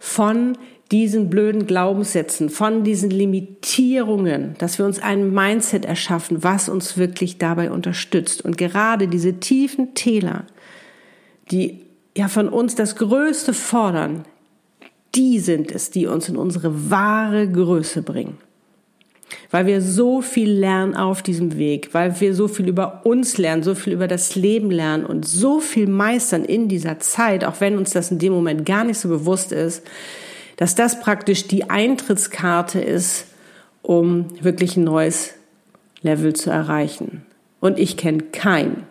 Von 0.00 0.58
diesen 0.90 1.30
blöden 1.30 1.66
Glaubenssätzen, 1.66 2.48
von 2.48 2.82
diesen 2.82 3.10
Limitierungen, 3.10 4.54
dass 4.58 4.78
wir 4.78 4.86
uns 4.86 5.00
ein 5.00 5.32
Mindset 5.32 5.84
erschaffen, 5.84 6.42
was 6.42 6.68
uns 6.68 6.96
wirklich 6.96 7.38
dabei 7.38 7.70
unterstützt. 7.70 8.42
Und 8.42 8.58
gerade 8.58 9.08
diese 9.08 9.34
tiefen 9.34 9.94
Täler, 9.94 10.44
die 11.50 11.82
ja 12.16 12.28
von 12.28 12.48
uns 12.48 12.74
das 12.74 12.96
Größte 12.96 13.52
fordern, 13.52 14.24
die 15.14 15.38
sind 15.38 15.70
es, 15.70 15.90
die 15.90 16.06
uns 16.06 16.28
in 16.28 16.36
unsere 16.36 16.90
wahre 16.90 17.50
Größe 17.50 18.02
bringen 18.02 18.38
weil 19.50 19.66
wir 19.66 19.80
so 19.80 20.22
viel 20.22 20.50
lernen 20.50 20.94
auf 20.94 21.22
diesem 21.22 21.58
Weg, 21.58 21.90
weil 21.92 22.20
wir 22.20 22.34
so 22.34 22.48
viel 22.48 22.68
über 22.68 23.02
uns 23.04 23.38
lernen, 23.38 23.62
so 23.62 23.74
viel 23.74 23.92
über 23.92 24.08
das 24.08 24.34
Leben 24.36 24.70
lernen 24.70 25.04
und 25.04 25.26
so 25.26 25.60
viel 25.60 25.86
meistern 25.86 26.44
in 26.44 26.68
dieser 26.68 26.98
Zeit, 27.00 27.44
auch 27.44 27.60
wenn 27.60 27.76
uns 27.76 27.90
das 27.90 28.10
in 28.10 28.18
dem 28.18 28.32
Moment 28.32 28.64
gar 28.64 28.84
nicht 28.84 28.98
so 28.98 29.08
bewusst 29.08 29.52
ist, 29.52 29.82
dass 30.56 30.74
das 30.74 31.00
praktisch 31.00 31.48
die 31.48 31.68
Eintrittskarte 31.70 32.80
ist, 32.80 33.26
um 33.82 34.26
wirklich 34.40 34.76
ein 34.76 34.84
neues 34.84 35.34
Level 36.02 36.34
zu 36.34 36.50
erreichen. 36.50 37.26
Und 37.60 37.78
ich 37.78 37.96
kenne 37.96 38.22
keinen. 38.22 38.84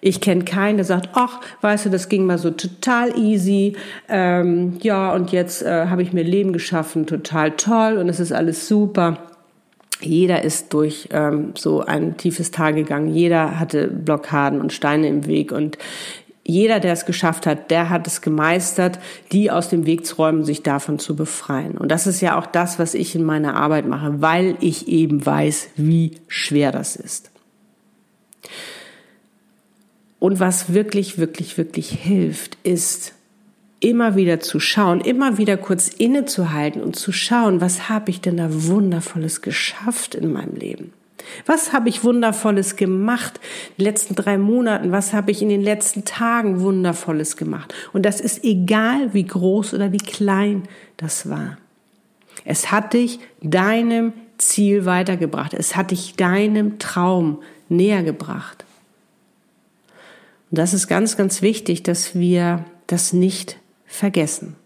Ich 0.00 0.20
kenne 0.20 0.44
keinen, 0.44 0.76
der 0.76 0.84
sagt, 0.84 1.10
ach, 1.14 1.40
weißt 1.62 1.86
du, 1.86 1.90
das 1.90 2.08
ging 2.08 2.26
mal 2.26 2.38
so 2.38 2.50
total 2.50 3.18
easy. 3.18 3.76
Ähm, 4.08 4.78
ja, 4.82 5.12
und 5.14 5.32
jetzt 5.32 5.62
äh, 5.62 5.86
habe 5.86 6.02
ich 6.02 6.12
mir 6.12 6.22
Leben 6.22 6.52
geschaffen, 6.52 7.06
total 7.06 7.52
toll 7.52 7.96
und 7.98 8.08
es 8.08 8.20
ist 8.20 8.32
alles 8.32 8.68
super. 8.68 9.35
Jeder 10.00 10.42
ist 10.42 10.72
durch 10.72 11.08
ähm, 11.10 11.52
so 11.56 11.80
ein 11.80 12.16
tiefes 12.16 12.50
Tal 12.50 12.74
gegangen. 12.74 13.14
Jeder 13.14 13.58
hatte 13.58 13.88
Blockaden 13.88 14.60
und 14.60 14.72
Steine 14.72 15.08
im 15.08 15.26
Weg 15.26 15.52
und 15.52 15.78
jeder, 16.48 16.78
der 16.78 16.92
es 16.92 17.06
geschafft 17.06 17.44
hat, 17.44 17.72
der 17.72 17.90
hat 17.90 18.06
es 18.06 18.20
gemeistert, 18.20 19.00
die 19.32 19.50
aus 19.50 19.68
dem 19.68 19.84
Weg 19.84 20.06
zu 20.06 20.14
räumen, 20.14 20.44
sich 20.44 20.62
davon 20.62 21.00
zu 21.00 21.16
befreien. 21.16 21.76
Und 21.76 21.90
das 21.90 22.06
ist 22.06 22.20
ja 22.20 22.38
auch 22.38 22.46
das, 22.46 22.78
was 22.78 22.94
ich 22.94 23.16
in 23.16 23.24
meiner 23.24 23.56
Arbeit 23.56 23.88
mache, 23.88 24.22
weil 24.22 24.56
ich 24.60 24.86
eben 24.86 25.26
weiß, 25.26 25.70
wie 25.74 26.12
schwer 26.28 26.70
das 26.70 26.94
ist. 26.94 27.32
Und 30.20 30.38
was 30.38 30.72
wirklich, 30.72 31.18
wirklich, 31.18 31.58
wirklich 31.58 31.90
hilft, 31.90 32.58
ist 32.62 33.15
immer 33.80 34.16
wieder 34.16 34.40
zu 34.40 34.60
schauen, 34.60 35.00
immer 35.00 35.38
wieder 35.38 35.56
kurz 35.56 35.88
innezuhalten 35.88 36.82
und 36.82 36.96
zu 36.96 37.12
schauen, 37.12 37.60
was 37.60 37.88
habe 37.88 38.10
ich 38.10 38.20
denn 38.20 38.36
da 38.38 38.48
wundervolles 38.50 39.42
geschafft 39.42 40.14
in 40.14 40.32
meinem 40.32 40.56
Leben? 40.56 40.92
Was 41.44 41.72
habe 41.72 41.88
ich 41.88 42.04
wundervolles 42.04 42.76
gemacht 42.76 43.40
in 43.76 43.84
den 43.84 43.84
letzten 43.84 44.14
drei 44.14 44.38
Monaten? 44.38 44.92
Was 44.92 45.12
habe 45.12 45.30
ich 45.30 45.42
in 45.42 45.48
den 45.48 45.62
letzten 45.62 46.04
Tagen 46.04 46.60
wundervolles 46.60 47.36
gemacht? 47.36 47.74
Und 47.92 48.04
das 48.04 48.20
ist 48.20 48.44
egal, 48.44 49.12
wie 49.12 49.24
groß 49.24 49.74
oder 49.74 49.92
wie 49.92 49.98
klein 49.98 50.62
das 50.96 51.28
war. 51.28 51.58
Es 52.44 52.70
hat 52.70 52.92
dich 52.92 53.18
deinem 53.42 54.12
Ziel 54.38 54.84
weitergebracht. 54.84 55.52
Es 55.54 55.74
hat 55.74 55.90
dich 55.90 56.14
deinem 56.14 56.78
Traum 56.78 57.42
näher 57.68 58.02
gebracht. 58.02 58.64
Und 60.50 60.58
das 60.58 60.74
ist 60.74 60.86
ganz, 60.86 61.16
ganz 61.16 61.42
wichtig, 61.42 61.82
dass 61.82 62.14
wir 62.14 62.64
das 62.86 63.12
nicht 63.12 63.58
vergessen. 63.86 64.56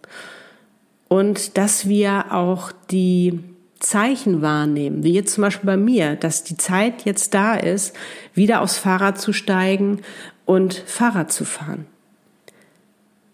Und 1.09 1.59
dass 1.59 1.89
wir 1.89 2.33
auch 2.33 2.73
die 2.91 3.41
Zeichen 3.81 4.43
wahrnehmen, 4.43 5.03
wie 5.03 5.13
jetzt 5.13 5.35
zum 5.35 5.43
Beispiel 5.43 5.67
bei 5.67 5.77
mir, 5.77 6.15
dass 6.15 6.45
die 6.45 6.57
Zeit 6.57 7.05
jetzt 7.05 7.35
da 7.35 7.55
ist, 7.55 7.97
wieder 8.35 8.61
aufs 8.61 8.79
Fahrrad 8.79 9.19
zu 9.19 9.33
steigen 9.33 10.03
und 10.45 10.75
Fahrrad 10.75 11.33
zu 11.33 11.45
fahren. 11.45 11.87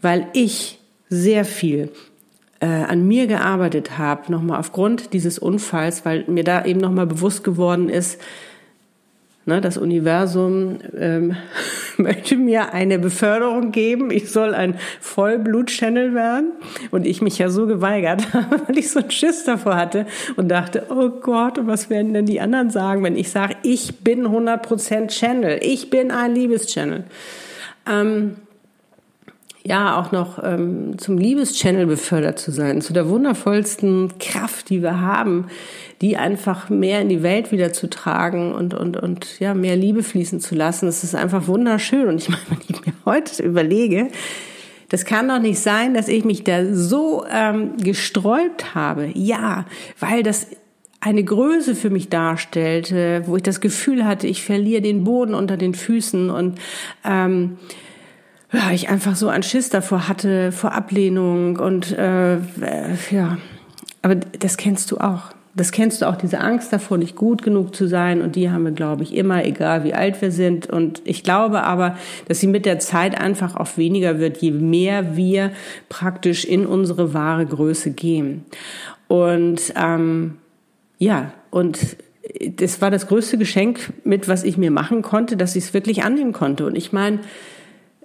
Weil 0.01 0.29
ich 0.33 0.79
sehr 1.09 1.45
viel 1.45 1.91
äh, 2.61 2.67
an 2.67 3.07
mir 3.07 3.27
gearbeitet 3.27 3.99
habe, 3.99 4.31
nochmal 4.31 4.61
aufgrund 4.61 5.13
dieses 5.13 5.39
Unfalls, 5.39 6.05
weil 6.05 6.25
mir 6.29 6.45
da 6.45 6.65
eben 6.65 6.81
nochmal 6.81 7.07
bewusst 7.07 7.45
geworden 7.45 7.89
ist, 7.89 8.21
Ne, 9.49 9.61
das 9.61 9.79
Universum 9.79 10.79
ähm, 10.99 11.37
möchte 11.99 12.37
mir 12.37 12.75
eine 12.75 12.99
Beförderung 12.99 13.71
geben. 13.71 14.11
Ich 14.11 14.33
soll 14.33 14.55
ein 14.55 14.77
Vollblut-Channel 15.01 16.15
werden. 16.15 16.51
Und 16.91 17.07
ich 17.07 17.23
mich 17.23 17.39
ja 17.39 17.49
so 17.49 17.69
geweigert 17.69 18.33
habe, 18.33 18.63
weil 18.67 18.77
ich 18.77 18.91
so 18.91 18.99
einen 18.99 19.13
Schiss 19.13 19.45
davor 19.45 19.77
hatte 19.77 20.07
und 20.35 20.49
dachte, 20.49 20.87
oh 20.91 21.11
Gott, 21.11 21.59
und 21.59 21.69
was 21.69 21.91
werden 21.91 22.13
denn 22.13 22.27
die 22.27 22.41
anderen 22.41 22.71
sagen, 22.71 23.05
wenn 23.05 23.17
ich 23.17 23.31
sage, 23.31 23.55
ich 23.63 24.01
bin 24.01 24.27
100% 24.27 25.07
Channel. 25.07 25.61
Ich 25.63 25.91
bin 25.91 26.11
ein 26.11 26.35
Liebeschannel. 26.35 27.05
Ähm, 27.89 28.39
ja, 29.67 29.99
auch 30.01 30.13
noch 30.13 30.43
ähm, 30.45 30.97
zum 30.97 31.19
Liebeschannel 31.19 31.87
befördert 31.87 32.39
zu 32.39 32.53
sein, 32.53 32.81
zu 32.81 32.93
der 32.93 33.09
wundervollsten 33.09 34.17
Kraft, 34.21 34.71
die 34.71 34.81
wir 34.81 35.01
haben, 35.01 35.49
die 36.01 36.17
einfach 36.17 36.69
mehr 36.71 37.01
in 37.01 37.09
die 37.09 37.25
Welt 37.25 37.51
wieder 37.51 37.73
zu 37.73 37.91
tragen 37.91 38.55
und, 38.55 38.75
und, 38.75 38.97
und 38.97 39.41
ja, 39.41 39.55
mehr 39.55 39.75
Liebe 39.75 40.05
fließen 40.05 40.39
zu 40.39 40.55
lassen. 40.55 40.87
Das 40.87 41.03
ist 41.03 41.17
einfach 41.17 41.49
wunderschön. 41.49 42.07
Und 42.07 42.23
ich 42.23 42.29
meine, 42.29 42.43
wenn 42.49 42.59
ich 42.69 42.87
mir 42.87 42.93
heute 43.05 43.43
überlege, 43.43 44.09
das 44.89 45.05
kann 45.05 45.27
doch 45.29 45.41
nicht 45.41 45.59
sein, 45.59 45.95
dass 45.95 46.07
ich 46.07 46.25
mich 46.25 46.45
da 46.45 46.65
so 46.73 47.25
ähm, 47.29 47.77
gesträubt 47.79 48.77
habe. 48.77 49.11
Ja, 49.15 49.67
weil 49.99 50.23
das 50.23 50.47
eine 51.01 51.25
Größe 51.25 51.75
für 51.75 51.91
mich 51.91 52.09
darstellte, 52.09 53.25
wo 53.27 53.37
ich 53.37 53.43
das 53.43 53.61
Gefühl 53.61 54.05
hatte, 54.05 54.29
ich 54.29 54.45
verliere 54.45 54.83
den 54.83 55.03
Boden 55.03 55.35
unter 55.35 55.57
den 55.57 55.75
Füßen 55.75 56.31
und 56.31 56.61
ähm, 57.05 57.59
ja, 58.53 58.71
ich 58.73 58.89
einfach 58.89 59.17
so 59.17 59.29
einen 59.29 59.43
Schiss 59.43 59.71
davor 59.71 60.09
hatte, 60.09 60.53
vor 60.53 60.73
Ablehnung 60.73 61.59
und 61.59 61.93
äh, 61.93 62.37
ja, 63.11 63.39
aber 64.03 64.15
das 64.15 64.57
kennst 64.57 64.91
du 64.91 64.99
auch. 64.99 65.33
Das 65.57 65.73
kennst 65.73 66.03
du 66.03 66.09
auch, 66.09 66.17
diese 66.17 66.39
Angst 66.39 66.71
davor, 66.71 66.99
nicht 66.99 67.17
gut 67.17 67.43
genug 67.43 67.75
zu 67.75 67.89
sein. 67.89 68.21
Und 68.21 68.37
die 68.37 68.51
haben 68.51 68.65
wir, 68.65 68.73
glaube 68.73 69.03
ich, 69.03 69.15
immer, 69.17 69.43
egal 69.47 69.85
wie 69.85 69.95
alt 69.95 70.21
wir 70.21 70.31
sind. 70.31 70.69
Und 70.69 71.01
ich 71.05 71.23
glaube 71.23 71.63
aber, 71.63 71.97
dass 72.29 72.41
sie 72.41 72.47
mit 72.47 72.67
der 72.67 72.79
Zeit 72.79 73.19
einfach 73.19 73.57
auch 73.57 73.79
weniger 73.79 74.19
wird, 74.19 74.37
je 74.37 74.51
mehr 74.51 75.17
wir 75.17 75.53
praktisch 75.89 76.45
in 76.45 76.67
unsere 76.67 77.15
wahre 77.15 77.47
Größe 77.47 77.93
gehen. 77.93 78.45
Und 79.09 79.73
ähm, 79.77 80.37
ja, 80.99 81.33
und 81.51 81.97
das 82.51 82.83
war 82.83 82.91
das 82.91 83.07
größte 83.07 83.39
Geschenk 83.39 83.93
mit, 84.05 84.29
was 84.29 84.45
ich 84.45 84.59
mir 84.59 84.71
machen 84.71 85.01
konnte, 85.01 85.39
dass 85.39 85.57
ich 85.57 85.65
es 85.65 85.75
wirklich 85.75 86.05
annehmen 86.05 86.35
konnte. 86.35 86.67
Und 86.67 86.77
ich 86.77 86.93
meine, 86.93 87.21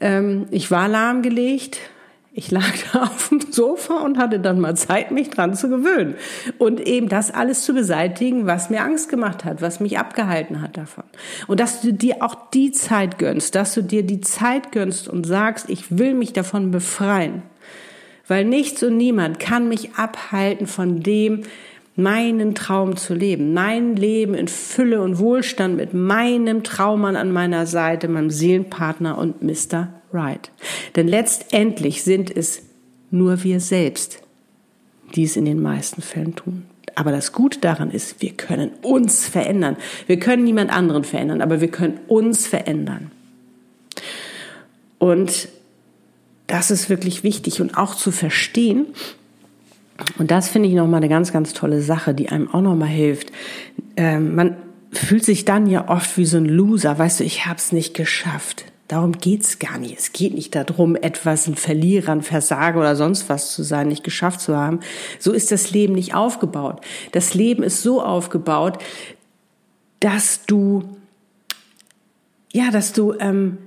ähm, 0.01 0.47
ich 0.51 0.71
war 0.71 0.87
lahmgelegt, 0.87 1.79
ich 2.33 2.49
lag 2.51 2.71
da 2.93 3.03
auf 3.03 3.29
dem 3.29 3.41
Sofa 3.51 4.01
und 4.01 4.17
hatte 4.17 4.39
dann 4.39 4.59
mal 4.59 4.75
Zeit, 4.75 5.11
mich 5.11 5.29
dran 5.29 5.53
zu 5.53 5.69
gewöhnen. 5.69 6.15
Und 6.57 6.79
eben 6.79 7.09
das 7.09 7.31
alles 7.31 7.63
zu 7.63 7.73
beseitigen, 7.73 8.47
was 8.47 8.69
mir 8.69 8.81
Angst 8.83 9.09
gemacht 9.09 9.45
hat, 9.45 9.61
was 9.61 9.79
mich 9.79 9.97
abgehalten 9.97 10.61
hat 10.61 10.77
davon. 10.77 11.03
Und 11.47 11.59
dass 11.59 11.81
du 11.81 11.93
dir 11.93 12.17
auch 12.21 12.49
die 12.51 12.71
Zeit 12.71 13.19
gönnst, 13.19 13.55
dass 13.55 13.73
du 13.73 13.83
dir 13.83 14.03
die 14.03 14.21
Zeit 14.21 14.71
gönnst 14.71 15.07
und 15.07 15.25
sagst, 15.25 15.69
ich 15.69 15.97
will 15.97 16.13
mich 16.13 16.33
davon 16.33 16.71
befreien. 16.71 17.43
Weil 18.27 18.45
nichts 18.45 18.81
und 18.83 18.95
niemand 18.95 19.39
kann 19.39 19.67
mich 19.67 19.95
abhalten 19.95 20.67
von 20.67 21.01
dem, 21.01 21.43
meinen 22.01 22.55
Traum 22.55 22.95
zu 22.95 23.13
leben, 23.13 23.53
mein 23.53 23.95
Leben 23.95 24.33
in 24.33 24.47
Fülle 24.47 25.01
und 25.01 25.19
Wohlstand 25.19 25.77
mit 25.77 25.93
meinem 25.93 26.63
Traummann 26.63 27.15
an 27.15 27.31
meiner 27.31 27.65
Seite, 27.65 28.07
meinem 28.07 28.29
Seelenpartner 28.29 29.17
und 29.17 29.41
Mr. 29.41 29.89
Right. 30.13 30.51
Denn 30.95 31.07
letztendlich 31.07 32.03
sind 32.03 32.35
es 32.35 32.63
nur 33.11 33.43
wir 33.43 33.59
selbst, 33.59 34.21
die 35.15 35.23
es 35.23 35.37
in 35.37 35.45
den 35.45 35.61
meisten 35.61 36.01
Fällen 36.01 36.35
tun. 36.35 36.65
Aber 36.95 37.11
das 37.11 37.31
Gute 37.31 37.59
daran 37.59 37.91
ist, 37.91 38.21
wir 38.21 38.31
können 38.31 38.71
uns 38.81 39.27
verändern. 39.27 39.77
Wir 40.07 40.19
können 40.19 40.43
niemand 40.43 40.71
anderen 40.71 41.03
verändern, 41.03 41.41
aber 41.41 41.61
wir 41.61 41.69
können 41.69 41.99
uns 42.07 42.47
verändern. 42.47 43.11
Und 44.99 45.49
das 46.47 46.69
ist 46.69 46.89
wirklich 46.89 47.23
wichtig 47.23 47.61
und 47.61 47.77
auch 47.77 47.95
zu 47.95 48.11
verstehen. 48.11 48.87
Und 50.17 50.31
das 50.31 50.49
finde 50.49 50.69
ich 50.69 50.75
nochmal 50.75 50.97
eine 50.97 51.09
ganz, 51.09 51.31
ganz 51.31 51.53
tolle 51.53 51.81
Sache, 51.81 52.13
die 52.13 52.29
einem 52.29 52.49
auch 52.53 52.61
nochmal 52.61 52.89
hilft. 52.89 53.31
Ähm, 53.97 54.35
man 54.35 54.55
fühlt 54.91 55.23
sich 55.23 55.45
dann 55.45 55.67
ja 55.67 55.89
oft 55.89 56.17
wie 56.17 56.25
so 56.25 56.37
ein 56.37 56.45
Loser. 56.45 56.97
Weißt 56.97 57.19
du, 57.19 57.23
ich 57.23 57.45
habe 57.45 57.57
es 57.57 57.71
nicht 57.71 57.93
geschafft. 57.93 58.65
Darum 58.87 59.13
geht's 59.13 59.57
gar 59.57 59.77
nicht. 59.77 59.97
Es 59.97 60.11
geht 60.11 60.33
nicht 60.33 60.53
darum, 60.53 60.97
etwas 60.97 61.47
ein 61.47 61.55
Verlierer, 61.55 62.11
ein 62.11 62.23
Versager 62.23 62.77
oder 62.77 62.97
sonst 62.97 63.29
was 63.29 63.53
zu 63.53 63.63
sein, 63.63 63.87
nicht 63.87 64.03
geschafft 64.03 64.41
zu 64.41 64.57
haben. 64.57 64.81
So 65.17 65.31
ist 65.31 65.49
das 65.49 65.71
Leben 65.71 65.93
nicht 65.93 66.13
aufgebaut. 66.13 66.81
Das 67.13 67.33
Leben 67.33 67.63
ist 67.63 67.81
so 67.81 68.03
aufgebaut, 68.03 68.79
dass 70.01 70.45
du, 70.45 70.83
ja, 72.51 72.69
dass 72.69 72.91
du 72.91 73.13
ähm, 73.13 73.59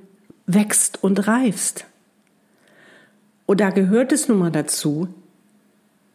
wächst 0.47 1.03
und 1.03 1.27
reifst. 1.27 1.87
Und 3.47 3.61
da 3.61 3.71
gehört 3.71 4.13
es 4.13 4.29
nun 4.29 4.39
mal 4.39 4.53
dazu, 4.53 5.09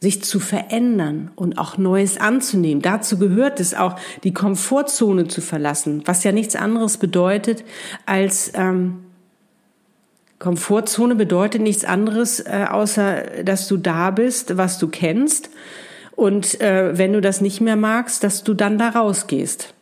sich 0.02 0.24
zu 0.24 0.40
verändern 0.40 1.32
und 1.36 1.58
auch 1.58 1.78
Neues 1.78 2.18
anzunehmen. 2.18 2.82
Dazu 2.82 3.18
gehört 3.18 3.60
es 3.60 3.74
auch, 3.74 3.96
die 4.24 4.34
Komfortzone 4.34 5.28
zu 5.28 5.42
verlassen, 5.42 6.04
was 6.06 6.24
ja 6.24 6.32
nichts 6.32 6.56
anderes 6.56 6.98
bedeutet 6.98 7.64
als 8.06 8.52
ähm, 8.56 9.00
Komfortzone 10.40 11.16
bedeutet 11.16 11.62
nichts 11.62 11.84
anderes, 11.84 12.40
äh, 12.40 12.66
außer 12.70 13.44
dass 13.44 13.68
du 13.68 13.76
da 13.76 14.10
bist, 14.10 14.58
was 14.58 14.80
du 14.80 14.88
kennst. 14.88 15.50
Und 16.16 16.60
äh, 16.62 16.98
wenn 16.98 17.14
du 17.14 17.22
das 17.22 17.42
nicht 17.42 17.60
mehr 17.60 17.76
magst, 17.76 18.24
dass 18.24 18.44
du 18.44 18.54
dann 18.54 18.78
da 18.78 18.90
rausgehst. 18.90 19.74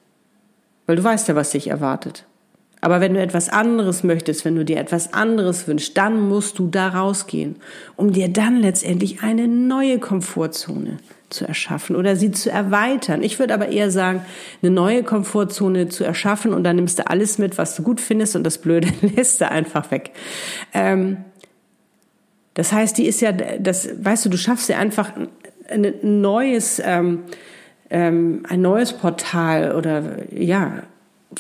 Weil 0.88 0.96
du 0.96 1.04
weißt 1.04 1.28
ja, 1.28 1.36
was 1.36 1.52
dich 1.52 1.68
erwartet. 1.68 2.26
Aber 2.80 3.02
wenn 3.02 3.16
du 3.16 3.22
etwas 3.22 3.50
anderes 3.50 4.04
möchtest, 4.04 4.46
wenn 4.46 4.56
du 4.56 4.64
dir 4.64 4.78
etwas 4.78 5.14
anderes 5.14 5.68
wünschst, 5.68 5.98
dann 5.98 6.30
musst 6.30 6.60
du 6.60 6.68
da 6.68 6.90
rausgehen, 6.90 7.56
um 7.96 8.12
dir 8.12 8.30
dann 8.30 8.58
letztendlich 8.62 9.24
eine 9.24 9.48
neue 9.48 10.00
Komfortzone 10.00 10.98
zu 11.30 11.46
erschaffen 11.46 11.96
oder 11.96 12.16
sie 12.16 12.32
zu 12.32 12.50
erweitern. 12.50 13.24
Ich 13.24 13.40
würde 13.40 13.54
aber 13.54 13.68
eher 13.70 13.92
sagen, 13.92 14.22
eine 14.62 14.72
neue 14.72 15.04
Komfortzone 15.04 15.90
zu 15.90 16.04
erschaffen 16.04 16.54
und 16.54 16.64
dann 16.64 16.78
nimmst 16.78 17.00
du 17.00 17.08
alles 17.08 17.38
mit, 17.38 17.58
was 17.58 17.76
du 17.76 17.84
gut 17.84 18.00
findest 18.00 18.36
und 18.36 18.44
das 18.44 18.60
Blöde 18.60 18.88
lässt 19.16 19.42
du 19.42 19.50
einfach 19.50 19.92
weg. 19.92 20.12
Ähm, 20.74 21.18
das 22.54 22.72
heißt, 22.72 22.98
die 22.98 23.06
ist 23.06 23.22
ja, 23.22 23.32
das, 23.32 23.90
weißt 24.04 24.26
du, 24.26 24.30
du 24.30 24.38
schaffst 24.38 24.70
ja 24.70 24.78
einfach 24.78 25.12
ein 25.70 25.94
neues, 26.02 26.82
ähm, 26.84 27.24
ähm, 27.90 28.44
ein 28.48 28.62
neues 28.62 28.94
Portal 28.94 29.76
oder 29.76 30.32
ja, 30.34 30.84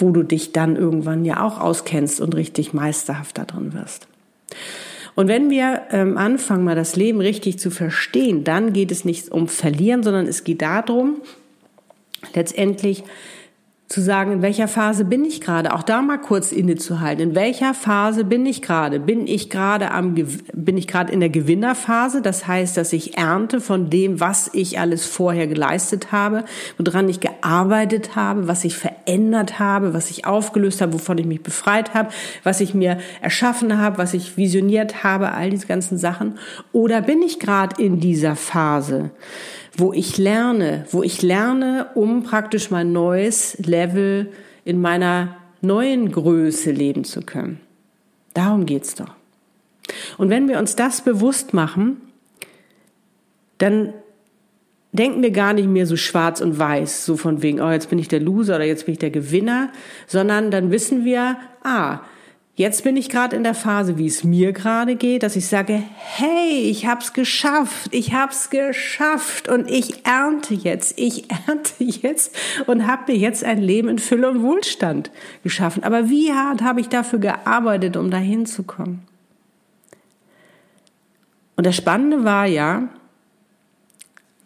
wo 0.01 0.11
du 0.11 0.23
dich 0.23 0.51
dann 0.51 0.75
irgendwann 0.75 1.25
ja 1.25 1.43
auch 1.43 1.59
auskennst 1.59 2.21
und 2.21 2.35
richtig 2.35 2.73
meisterhaft 2.73 3.37
da 3.37 3.45
drin 3.45 3.73
wirst. 3.73 4.07
Und 5.15 5.27
wenn 5.27 5.49
wir 5.49 5.81
ähm, 5.91 6.17
anfangen, 6.17 6.63
mal 6.63 6.75
das 6.75 6.95
Leben 6.95 7.21
richtig 7.21 7.57
zu 7.57 7.71
verstehen, 7.71 8.43
dann 8.43 8.71
geht 8.73 8.91
es 8.91 9.03
nicht 9.03 9.31
um 9.31 9.47
Verlieren, 9.47 10.03
sondern 10.03 10.27
es 10.27 10.43
geht 10.43 10.61
darum, 10.61 11.21
letztendlich 12.35 13.03
zu 13.87 14.01
sagen, 14.01 14.33
in 14.33 14.41
welcher 14.41 14.67
Phase 14.67 15.05
bin 15.05 15.23
ich 15.23 15.39
gerade, 15.39 15.73
auch 15.73 15.81
da 15.81 16.01
mal 16.01 16.17
kurz 16.17 16.51
innezuhalten. 16.51 17.29
In 17.29 17.35
welcher 17.35 17.73
Phase 17.73 18.25
bin 18.25 18.45
ich 18.45 18.61
gerade? 18.61 18.99
Bin 18.99 19.27
ich 19.27 19.49
gerade 19.49 19.91
am, 19.91 20.13
bin 20.13 20.77
ich 20.77 20.87
gerade 20.87 21.13
in 21.13 21.21
der 21.21 21.29
Gewinnerphase? 21.29 22.21
Das 22.21 22.47
heißt, 22.47 22.75
dass 22.75 22.91
ich 22.91 23.17
ernte 23.17 23.61
von 23.61 23.89
dem, 23.89 24.19
was 24.19 24.49
ich 24.53 24.77
alles 24.77 25.05
vorher 25.05 25.47
geleistet 25.47 26.11
habe, 26.11 26.43
woran 26.77 27.07
ich 27.07 27.21
gearbeitet 27.21 28.17
habe, 28.17 28.49
was 28.49 28.65
ich 28.65 28.75
verändert 28.75 29.57
habe, 29.57 29.93
was 29.93 30.11
ich 30.11 30.25
aufgelöst 30.25 30.81
habe, 30.81 30.91
wovon 30.91 31.17
ich 31.17 31.25
mich 31.25 31.41
befreit 31.41 31.93
habe, 31.93 32.09
was 32.43 32.59
ich 32.59 32.73
mir 32.73 32.97
erschaffen 33.21 33.77
habe, 33.77 33.99
was 33.99 34.13
ich 34.13 34.35
visioniert 34.35 35.05
habe, 35.05 35.31
all 35.31 35.49
diese 35.49 35.67
ganzen 35.67 35.97
Sachen. 35.97 36.37
Oder 36.73 37.01
bin 37.01 37.21
ich 37.21 37.39
gerade 37.39 37.81
in 37.81 38.01
dieser 38.01 38.35
Phase? 38.35 39.11
Wo 39.77 39.93
ich 39.93 40.17
lerne, 40.17 40.85
wo 40.91 41.03
ich 41.03 41.21
lerne, 41.21 41.91
um 41.93 42.23
praktisch 42.23 42.71
mein 42.71 42.91
neues 42.91 43.57
Level 43.59 44.31
in 44.65 44.81
meiner 44.81 45.37
neuen 45.61 46.11
Größe 46.11 46.71
leben 46.71 47.03
zu 47.03 47.21
können. 47.21 47.59
Darum 48.33 48.65
geht's 48.65 48.95
doch. 48.95 49.13
Und 50.17 50.29
wenn 50.29 50.49
wir 50.49 50.57
uns 50.57 50.75
das 50.75 51.01
bewusst 51.01 51.53
machen, 51.53 52.01
dann 53.59 53.93
denken 54.91 55.21
wir 55.21 55.31
gar 55.31 55.53
nicht 55.53 55.69
mehr 55.69 55.85
so 55.85 55.95
schwarz 55.95 56.41
und 56.41 56.57
weiß, 56.57 57.05
so 57.05 57.15
von 57.15 57.43
wegen, 57.43 57.61
oh, 57.61 57.69
jetzt 57.69 57.89
bin 57.89 57.99
ich 57.99 58.07
der 58.07 58.19
Loser 58.19 58.55
oder 58.55 58.65
jetzt 58.65 58.85
bin 58.85 58.93
ich 58.93 58.99
der 58.99 59.11
Gewinner, 59.11 59.69
sondern 60.07 60.49
dann 60.49 60.71
wissen 60.71 61.05
wir, 61.05 61.37
ah, 61.63 61.99
Jetzt 62.57 62.83
bin 62.83 62.97
ich 62.97 63.09
gerade 63.09 63.35
in 63.35 63.43
der 63.43 63.53
Phase, 63.53 63.99
wie 63.99 64.07
es 64.07 64.23
mir 64.23 64.51
gerade 64.51 64.95
geht, 64.95 65.21
dass 65.21 65.35
ich 65.35 65.45
sage, 65.45 65.83
hey, 65.95 66.67
ich 66.71 66.87
hab's 66.87 67.13
geschafft, 67.13 67.93
ich 67.93 68.13
hab's 68.13 68.49
geschafft 68.49 69.47
und 69.47 69.69
ich 69.69 70.07
ernte 70.07 70.55
jetzt, 70.55 70.97
ich 70.97 71.29
ernte 71.47 71.83
jetzt 71.83 72.35
und 72.65 72.87
habe 72.87 73.11
mir 73.11 73.17
jetzt 73.19 73.43
ein 73.43 73.61
Leben 73.61 73.89
in 73.89 73.99
Fülle 73.99 74.27
und 74.27 74.41
Wohlstand 74.41 75.11
geschaffen. 75.43 75.83
Aber 75.83 76.09
wie 76.09 76.33
hart 76.33 76.63
habe 76.63 76.81
ich 76.81 76.89
dafür 76.89 77.19
gearbeitet, 77.19 77.95
um 77.95 78.09
dahin 78.09 78.47
zu 78.47 78.63
kommen? 78.63 79.03
Und 81.57 81.67
das 81.67 81.75
Spannende 81.75 82.23
war 82.23 82.47
ja, 82.47 82.89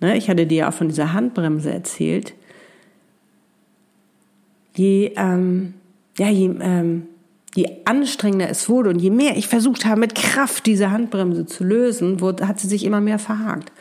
ne, 0.02 0.18
ich 0.18 0.30
hatte 0.30 0.46
dir 0.46 0.58
ja 0.58 0.70
auch 0.70 0.74
von 0.74 0.90
dieser 0.90 1.14
Handbremse 1.14 1.72
erzählt, 1.72 2.34
je, 4.76 5.14
ähm, 5.16 5.76
ja, 6.18 6.28
je, 6.28 6.54
ähm, 6.60 7.08
je 7.56 7.68
anstrengender 7.86 8.50
es 8.50 8.70
wurde 8.70 8.90
und 8.90 9.00
je 9.00 9.10
mehr 9.10 9.38
ich 9.38 9.48
versucht 9.48 9.86
habe, 9.86 10.00
mit 10.00 10.16
Kraft 10.16 10.66
diese 10.66 10.92
Handbremse 10.92 11.46
zu 11.46 11.64
lösen, 11.64 12.22
wurde, 12.22 12.48
hat 12.48 12.60
sie 12.60 12.68
sich 12.68 12.86
immer 12.86 13.02
mehr 13.02 13.20
verhakt. 13.20 13.72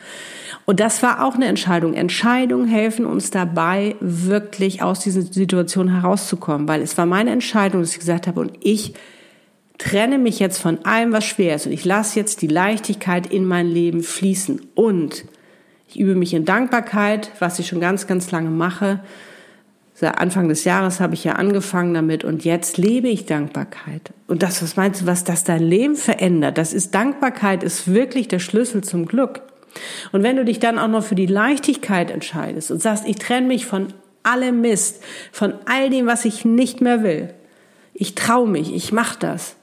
Und 0.65 0.79
das 0.79 1.01
war 1.01 1.25
auch 1.25 1.35
eine 1.35 1.45
Entscheidung. 1.45 1.93
Entscheidungen 1.93 2.67
helfen 2.67 3.05
uns 3.05 3.31
dabei, 3.31 3.95
wirklich 3.99 4.83
aus 4.83 4.99
dieser 4.99 5.21
Situation 5.21 5.89
herauszukommen, 5.89 6.67
weil 6.67 6.81
es 6.81 6.97
war 6.97 7.05
meine 7.05 7.31
Entscheidung, 7.31 7.81
dass 7.81 7.93
ich 7.93 7.99
gesagt 7.99 8.27
habe, 8.27 8.39
und 8.41 8.51
ich 8.61 8.93
trenne 9.77 10.19
mich 10.19 10.39
jetzt 10.39 10.59
von 10.59 10.85
allem, 10.85 11.11
was 11.11 11.25
schwer 11.25 11.55
ist 11.55 11.65
und 11.65 11.71
ich 11.71 11.85
lasse 11.85 12.19
jetzt 12.19 12.43
die 12.43 12.47
Leichtigkeit 12.47 13.25
in 13.25 13.45
mein 13.45 13.67
Leben 13.67 14.03
fließen 14.03 14.61
und 14.75 15.25
ich 15.87 15.99
übe 15.99 16.15
mich 16.15 16.33
in 16.33 16.45
Dankbarkeit, 16.45 17.31
was 17.39 17.57
ich 17.57 17.67
schon 17.67 17.81
ganz, 17.81 18.05
ganz 18.05 18.31
lange 18.31 18.51
mache 18.51 19.01
Anfang 20.07 20.49
des 20.49 20.63
Jahres 20.63 20.99
habe 20.99 21.13
ich 21.13 21.23
ja 21.23 21.33
angefangen 21.33 21.93
damit 21.93 22.23
und 22.23 22.43
jetzt 22.43 22.77
lebe 22.77 23.07
ich 23.07 23.27
Dankbarkeit. 23.27 24.13
Und 24.27 24.41
das, 24.41 24.63
was 24.63 24.75
meinst 24.75 25.01
du, 25.01 25.05
was 25.05 25.23
das 25.23 25.43
dein 25.43 25.61
Leben 25.61 25.95
verändert? 25.95 26.57
Das 26.57 26.73
ist 26.73 26.95
Dankbarkeit, 26.95 27.61
ist 27.61 27.93
wirklich 27.93 28.27
der 28.27 28.39
Schlüssel 28.39 28.83
zum 28.83 29.05
Glück. 29.05 29.41
Und 30.11 30.23
wenn 30.23 30.35
du 30.35 30.45
dich 30.45 30.59
dann 30.59 30.79
auch 30.79 30.87
noch 30.87 31.03
für 31.03 31.15
die 31.15 31.27
Leichtigkeit 31.27 32.09
entscheidest 32.11 32.71
und 32.71 32.81
sagst, 32.81 33.07
ich 33.07 33.17
trenne 33.17 33.47
mich 33.47 33.65
von 33.65 33.93
allem 34.23 34.61
Mist, 34.61 35.03
von 35.31 35.53
all 35.65 35.89
dem, 35.89 36.07
was 36.07 36.25
ich 36.25 36.45
nicht 36.45 36.81
mehr 36.81 37.03
will, 37.03 37.33
ich 37.93 38.15
traue 38.15 38.47
mich, 38.47 38.73
ich 38.73 38.91
mache 38.91 39.19
das, 39.19 39.55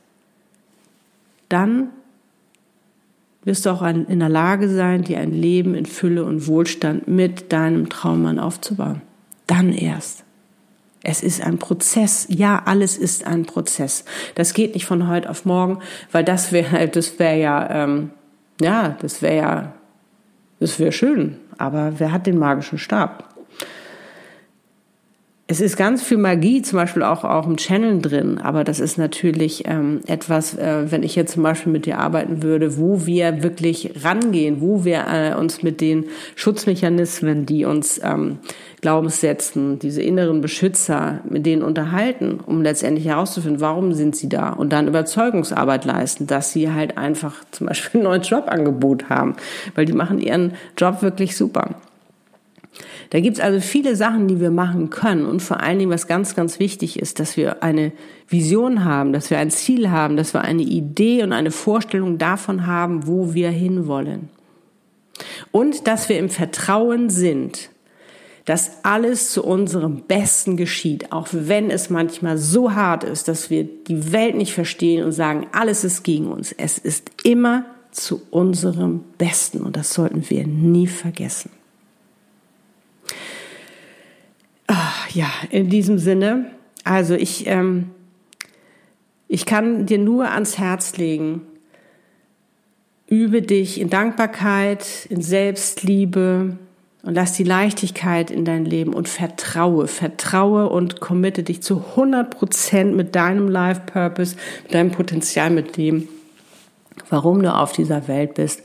dann 1.48 1.90
wirst 3.44 3.66
du 3.66 3.70
auch 3.70 3.82
in 3.82 4.18
der 4.18 4.28
Lage 4.28 4.68
sein, 4.68 5.02
dir 5.02 5.18
ein 5.18 5.32
Leben 5.32 5.74
in 5.74 5.86
Fülle 5.86 6.24
und 6.24 6.46
Wohlstand 6.46 7.08
mit 7.08 7.52
deinem 7.52 7.88
Traummann 7.88 8.38
aufzubauen. 8.38 9.00
Dann 9.46 9.72
erst. 9.72 10.24
Es 11.02 11.22
ist 11.22 11.42
ein 11.42 11.58
Prozess. 11.58 12.26
Ja, 12.28 12.62
alles 12.64 12.96
ist 12.96 13.26
ein 13.26 13.44
Prozess. 13.44 14.04
Das 14.34 14.54
geht 14.54 14.74
nicht 14.74 14.86
von 14.86 15.08
heute 15.08 15.30
auf 15.30 15.44
morgen, 15.44 15.78
weil 16.12 16.24
das 16.24 16.52
wäre, 16.52 16.88
das 16.92 17.18
wäre 17.18 17.38
ja, 17.38 17.84
ähm, 17.84 18.10
ja, 18.60 18.96
das 19.00 19.22
wäre 19.22 19.36
ja, 19.36 19.72
das 20.60 20.78
wäre 20.78 20.92
schön. 20.92 21.36
Aber 21.56 21.98
wer 21.98 22.12
hat 22.12 22.26
den 22.26 22.38
magischen 22.38 22.78
Stab? 22.78 23.34
Es 25.50 25.62
ist 25.62 25.78
ganz 25.78 26.02
viel 26.02 26.18
Magie, 26.18 26.60
zum 26.60 26.76
Beispiel 26.76 27.02
auch, 27.02 27.24
auch 27.24 27.46
im 27.46 27.56
Channel 27.56 28.02
drin, 28.02 28.36
aber 28.36 28.64
das 28.64 28.80
ist 28.80 28.98
natürlich 28.98 29.62
ähm, 29.66 30.02
etwas, 30.06 30.54
äh, 30.58 30.92
wenn 30.92 31.02
ich 31.02 31.16
jetzt 31.16 31.32
zum 31.32 31.42
Beispiel 31.42 31.72
mit 31.72 31.86
dir 31.86 31.98
arbeiten 32.00 32.42
würde, 32.42 32.76
wo 32.76 33.06
wir 33.06 33.42
wirklich 33.42 34.04
rangehen, 34.04 34.60
wo 34.60 34.84
wir 34.84 35.06
äh, 35.10 35.34
uns 35.34 35.62
mit 35.62 35.80
den 35.80 36.04
Schutzmechanismen, 36.34 37.46
die 37.46 37.64
uns 37.64 37.98
ähm, 38.04 38.40
Glaubenssätzen, 38.82 39.78
diese 39.78 40.02
inneren 40.02 40.42
Beschützer, 40.42 41.20
mit 41.26 41.46
denen 41.46 41.62
unterhalten, 41.62 42.40
um 42.44 42.60
letztendlich 42.60 43.06
herauszufinden, 43.06 43.62
warum 43.62 43.94
sind 43.94 44.16
sie 44.16 44.28
da 44.28 44.50
und 44.50 44.70
dann 44.74 44.86
Überzeugungsarbeit 44.86 45.86
leisten, 45.86 46.26
dass 46.26 46.52
sie 46.52 46.70
halt 46.70 46.98
einfach 46.98 47.36
zum 47.52 47.68
Beispiel 47.68 48.02
ein 48.02 48.04
neues 48.04 48.28
Jobangebot 48.28 49.08
haben, 49.08 49.34
weil 49.74 49.86
die 49.86 49.94
machen 49.94 50.18
ihren 50.18 50.52
Job 50.76 51.00
wirklich 51.00 51.38
super. 51.38 51.74
Da 53.10 53.20
gibt's 53.20 53.40
also 53.40 53.60
viele 53.60 53.96
Sachen, 53.96 54.28
die 54.28 54.40
wir 54.40 54.50
machen 54.50 54.90
können 54.90 55.26
und 55.26 55.40
vor 55.40 55.60
allen 55.60 55.78
Dingen, 55.78 55.90
was 55.90 56.06
ganz, 56.06 56.34
ganz 56.34 56.58
wichtig 56.58 56.98
ist, 56.98 57.18
dass 57.18 57.36
wir 57.36 57.62
eine 57.62 57.92
Vision 58.28 58.84
haben, 58.84 59.12
dass 59.12 59.30
wir 59.30 59.38
ein 59.38 59.50
Ziel 59.50 59.90
haben, 59.90 60.16
dass 60.16 60.34
wir 60.34 60.42
eine 60.42 60.62
Idee 60.62 61.22
und 61.22 61.32
eine 61.32 61.50
Vorstellung 61.50 62.18
davon 62.18 62.66
haben, 62.66 63.06
wo 63.06 63.34
wir 63.34 63.50
hinwollen. 63.50 64.28
Und 65.50 65.86
dass 65.86 66.08
wir 66.08 66.18
im 66.18 66.28
Vertrauen 66.30 67.10
sind, 67.10 67.70
dass 68.44 68.82
alles 68.82 69.32
zu 69.32 69.44
unserem 69.44 70.02
Besten 70.02 70.56
geschieht, 70.56 71.12
auch 71.12 71.28
wenn 71.32 71.70
es 71.70 71.90
manchmal 71.90 72.38
so 72.38 72.74
hart 72.74 73.04
ist, 73.04 73.28
dass 73.28 73.50
wir 73.50 73.64
die 73.64 74.12
Welt 74.12 74.36
nicht 74.36 74.54
verstehen 74.54 75.04
und 75.04 75.12
sagen, 75.12 75.46
alles 75.52 75.84
ist 75.84 76.02
gegen 76.02 76.28
uns. 76.28 76.52
Es 76.52 76.78
ist 76.78 77.10
immer 77.24 77.66
zu 77.90 78.22
unserem 78.30 79.04
Besten 79.18 79.60
und 79.60 79.76
das 79.76 79.92
sollten 79.92 80.30
wir 80.30 80.46
nie 80.46 80.86
vergessen. 80.86 81.50
Ach, 84.66 85.08
ja, 85.10 85.30
in 85.50 85.70
diesem 85.70 85.98
Sinne, 85.98 86.50
also 86.84 87.14
ich, 87.14 87.46
ähm, 87.46 87.90
Ich 89.30 89.44
kann 89.44 89.84
dir 89.84 89.98
nur 89.98 90.30
ans 90.30 90.58
Herz 90.58 90.96
legen, 90.96 91.42
übe 93.06 93.42
dich 93.42 93.78
in 93.78 93.90
Dankbarkeit, 93.90 95.06
in 95.10 95.20
Selbstliebe 95.20 96.56
und 97.02 97.14
lass 97.14 97.34
die 97.34 97.44
Leichtigkeit 97.44 98.30
in 98.30 98.46
dein 98.46 98.64
Leben 98.64 98.94
und 98.94 99.06
vertraue, 99.06 99.86
vertraue 99.86 100.70
und 100.70 101.00
committe 101.00 101.42
dich 101.42 101.62
zu 101.62 101.84
100 101.90 102.30
Prozent 102.30 102.96
mit 102.96 103.14
deinem 103.14 103.48
Life 103.48 103.82
Purpose, 103.84 104.36
mit 104.64 104.72
deinem 104.72 104.92
Potenzial, 104.92 105.50
mit 105.50 105.76
dem, 105.76 106.08
warum 107.10 107.42
du 107.42 107.54
auf 107.54 107.72
dieser 107.72 108.08
Welt 108.08 108.34
bist 108.34 108.62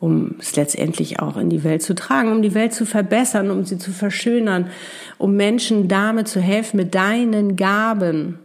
um 0.00 0.36
es 0.38 0.54
letztendlich 0.54 1.20
auch 1.20 1.36
in 1.36 1.50
die 1.50 1.64
Welt 1.64 1.82
zu 1.82 1.94
tragen, 1.94 2.30
um 2.30 2.42
die 2.42 2.54
Welt 2.54 2.72
zu 2.72 2.86
verbessern, 2.86 3.50
um 3.50 3.64
sie 3.64 3.78
zu 3.78 3.90
verschönern, 3.90 4.70
um 5.18 5.34
Menschen 5.34 5.88
damit 5.88 6.28
zu 6.28 6.40
helfen, 6.40 6.76
mit 6.76 6.94
deinen 6.94 7.56
Gaben 7.56 8.38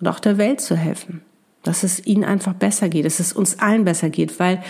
und 0.00 0.08
auch 0.08 0.18
der 0.18 0.38
Welt 0.38 0.60
zu 0.60 0.76
helfen, 0.76 1.22
dass 1.62 1.82
es 1.82 2.04
ihnen 2.04 2.24
einfach 2.24 2.54
besser 2.54 2.88
geht, 2.88 3.04
dass 3.04 3.20
es 3.20 3.32
uns 3.32 3.58
allen 3.60 3.84
besser 3.84 4.10
geht, 4.10 4.38
weil 4.40 4.62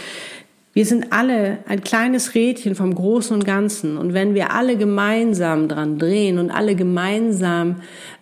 wir 0.76 0.84
sind 0.84 1.10
alle 1.10 1.58
ein 1.66 1.82
kleines 1.82 2.34
Rädchen 2.34 2.74
vom 2.74 2.94
Großen 2.94 3.34
und 3.34 3.46
Ganzen. 3.46 3.96
Und 3.96 4.12
wenn 4.12 4.34
wir 4.34 4.52
alle 4.52 4.76
gemeinsam 4.76 5.68
dran 5.68 5.98
drehen 5.98 6.38
und 6.38 6.50
alle 6.50 6.74
gemeinsam 6.74 7.76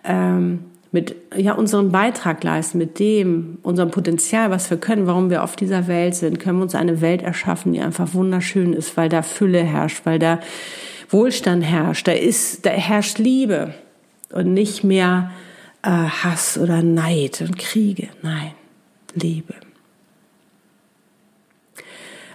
ähm, 0.05 0.61
mit 0.95 1.17
ja, 1.37 1.55
unseren 1.55 1.91
Beitrag 1.91 2.45
leisten, 2.45 2.79
mit 2.79 3.01
dem, 3.01 3.59
unserem 3.65 3.91
Potenzial, 3.91 4.53
was 4.53 4.71
wir 4.71 4.77
können, 4.77 5.09
warum 5.09 5.29
wir 5.29 5.43
auf 5.43 5.57
dieser 5.57 5.89
Welt 5.89 6.15
sind, 6.15 6.39
können 6.39 6.59
wir 6.59 6.63
uns 6.63 6.77
eine 6.77 7.01
Welt 7.01 7.21
erschaffen, 7.21 7.73
die 7.73 7.81
einfach 7.81 8.15
wunderschön 8.15 8.73
ist, 8.73 8.97
weil 8.97 9.09
da 9.09 9.23
Fülle 9.23 9.65
herrscht, 9.65 10.03
weil 10.07 10.21
da 10.21 10.39
Wohlstand 11.11 11.65
herrscht, 11.65 12.07
da 12.07 12.13
ist, 12.13 12.65
da 12.65 12.71
herrscht 12.71 13.19
Liebe 13.19 13.75
und 14.31 14.55
nicht 14.55 14.85
mehr 14.85 15.33
äh, 15.83 15.89
Hass 15.91 16.57
oder 16.59 16.81
Neid 16.81 17.41
und 17.41 17.59
Kriege. 17.59 18.11
Nein, 18.23 18.53
Liebe. 19.15 19.64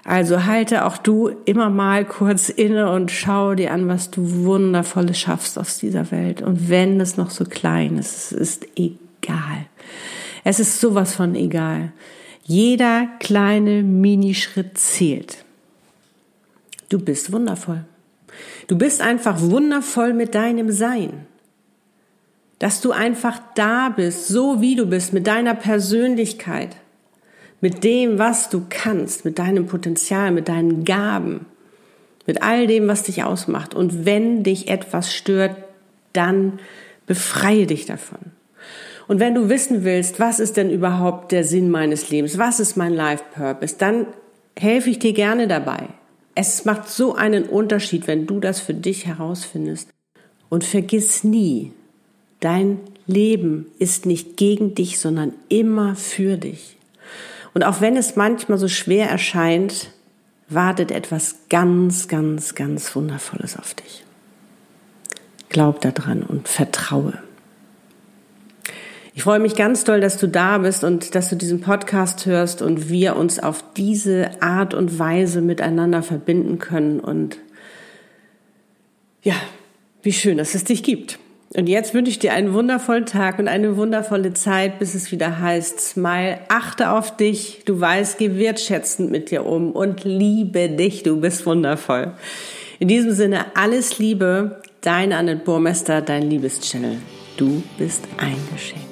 Also 0.09 0.45
halte 0.45 0.85
auch 0.85 0.97
du 0.97 1.29
immer 1.45 1.69
mal 1.69 2.03
kurz 2.03 2.49
inne 2.49 2.91
und 2.91 3.11
schau 3.11 3.53
dir 3.53 3.71
an, 3.71 3.87
was 3.87 4.09
du 4.09 4.43
Wundervolles 4.43 5.19
schaffst 5.19 5.59
aus 5.59 5.77
dieser 5.77 6.09
Welt. 6.09 6.41
Und 6.41 6.67
wenn 6.67 6.99
es 6.99 7.15
noch 7.15 7.29
so 7.29 7.45
klein 7.45 7.95
ist, 7.95 8.31
es 8.31 8.31
ist 8.31 8.67
egal. 8.75 9.67
Es 10.43 10.59
ist 10.59 10.81
sowas 10.81 11.13
von 11.13 11.35
egal. 11.35 11.91
Jeder 12.41 13.07
kleine 13.19 13.83
Minischritt 13.83 14.79
zählt. 14.79 15.45
Du 16.89 16.97
bist 16.97 17.31
wundervoll. 17.31 17.85
Du 18.65 18.79
bist 18.79 19.03
einfach 19.03 19.39
wundervoll 19.39 20.13
mit 20.13 20.33
deinem 20.33 20.71
Sein. 20.71 21.27
Dass 22.57 22.81
du 22.81 22.93
einfach 22.93 23.39
da 23.53 23.89
bist, 23.89 24.27
so 24.27 24.59
wie 24.59 24.75
du 24.75 24.87
bist, 24.87 25.13
mit 25.13 25.27
deiner 25.27 25.53
Persönlichkeit 25.53 26.77
mit 27.61 27.83
dem, 27.83 28.19
was 28.19 28.49
du 28.49 28.63
kannst, 28.69 29.25
mit 29.25 29.39
deinem 29.39 29.67
Potenzial, 29.67 30.31
mit 30.31 30.47
deinen 30.47 30.85
Gaben, 30.85 31.45
mit 32.25 32.41
all 32.41 32.67
dem, 32.67 32.87
was 32.87 33.03
dich 33.03 33.23
ausmacht. 33.23 33.73
Und 33.73 34.05
wenn 34.05 34.43
dich 34.43 34.69
etwas 34.69 35.13
stört, 35.13 35.55
dann 36.13 36.59
befreie 37.05 37.65
dich 37.65 37.85
davon. 37.85 38.19
Und 39.07 39.19
wenn 39.19 39.33
du 39.33 39.49
wissen 39.49 39.83
willst, 39.83 40.19
was 40.19 40.39
ist 40.39 40.55
denn 40.55 40.69
überhaupt 40.69 41.31
der 41.31 41.43
Sinn 41.43 41.71
meines 41.71 42.11
Lebens, 42.11 42.37
was 42.37 42.59
ist 42.59 42.77
mein 42.77 42.93
Life 42.93 43.23
Purpose, 43.33 43.75
dann 43.77 44.05
helfe 44.55 44.91
ich 44.91 44.99
dir 44.99 45.13
gerne 45.13 45.47
dabei. 45.47 45.87
Es 46.35 46.63
macht 46.63 46.87
so 46.89 47.15
einen 47.15 47.45
Unterschied, 47.45 48.07
wenn 48.07 48.27
du 48.27 48.39
das 48.39 48.59
für 48.59 48.75
dich 48.75 49.07
herausfindest. 49.07 49.89
Und 50.49 50.63
vergiss 50.63 51.23
nie, 51.23 51.73
dein 52.39 52.79
Leben 53.07 53.65
ist 53.79 54.05
nicht 54.05 54.37
gegen 54.37 54.75
dich, 54.75 54.99
sondern 54.99 55.33
immer 55.49 55.95
für 55.95 56.37
dich. 56.37 56.78
Und 57.53 57.63
auch 57.63 57.81
wenn 57.81 57.97
es 57.97 58.15
manchmal 58.15 58.57
so 58.57 58.67
schwer 58.67 59.09
erscheint, 59.09 59.91
wartet 60.49 60.91
etwas 60.91 61.35
ganz, 61.49 62.07
ganz, 62.07 62.55
ganz 62.55 62.95
Wundervolles 62.95 63.57
auf 63.57 63.73
dich. 63.73 64.03
Glaub 65.49 65.81
daran 65.81 66.23
und 66.23 66.47
vertraue. 66.47 67.19
Ich 69.13 69.23
freue 69.23 69.39
mich 69.39 69.55
ganz 69.55 69.83
doll, 69.83 69.99
dass 69.99 70.17
du 70.17 70.27
da 70.27 70.59
bist 70.59 70.83
und 70.83 71.13
dass 71.15 71.29
du 71.29 71.35
diesen 71.35 71.59
Podcast 71.59 72.25
hörst 72.25 72.61
und 72.61 72.89
wir 72.89 73.15
uns 73.15 73.39
auf 73.39 73.63
diese 73.75 74.41
Art 74.41 74.73
und 74.73 74.97
Weise 74.97 75.41
miteinander 75.41 76.03
verbinden 76.03 76.59
können. 76.59 76.99
Und 76.99 77.37
ja, 79.23 79.35
wie 80.03 80.13
schön, 80.13 80.37
dass 80.37 80.55
es 80.55 80.63
dich 80.63 80.83
gibt. 80.83 81.19
Und 81.55 81.67
jetzt 81.67 81.93
wünsche 81.95 82.11
ich 82.11 82.19
dir 82.19 82.33
einen 82.33 82.53
wundervollen 82.53 83.07
Tag 83.07 83.39
und 83.39 83.47
eine 83.47 83.75
wundervolle 83.75 84.33
Zeit, 84.33 84.77
bis 84.77 84.93
es 84.93 85.11
wieder 85.11 85.39
heißt, 85.39 85.79
Smile, 85.79 86.39
achte 86.47 86.91
auf 86.91 87.17
dich, 87.17 87.63
du 87.65 87.79
weißt, 87.79 88.19
geh 88.19 88.37
wertschätzend 88.37 89.09
mit 89.09 89.31
dir 89.31 89.45
um 89.45 89.71
und 89.71 90.03
liebe 90.03 90.69
dich, 90.69 91.01
du 91.01 91.19
bist 91.19 91.45
wundervoll. 91.47 92.13
In 92.77 92.87
diesem 92.87 93.11
Sinne, 93.11 93.45
alles 93.55 93.97
Liebe, 93.97 94.61
dein 94.81 95.11
Annette 95.11 95.43
Burmester, 95.43 96.01
dein 96.01 96.29
Liebeschannel. 96.29 96.97
Du 97.35 97.63
bist 97.77 98.03
ein 98.17 98.37
Geschenk. 98.53 98.88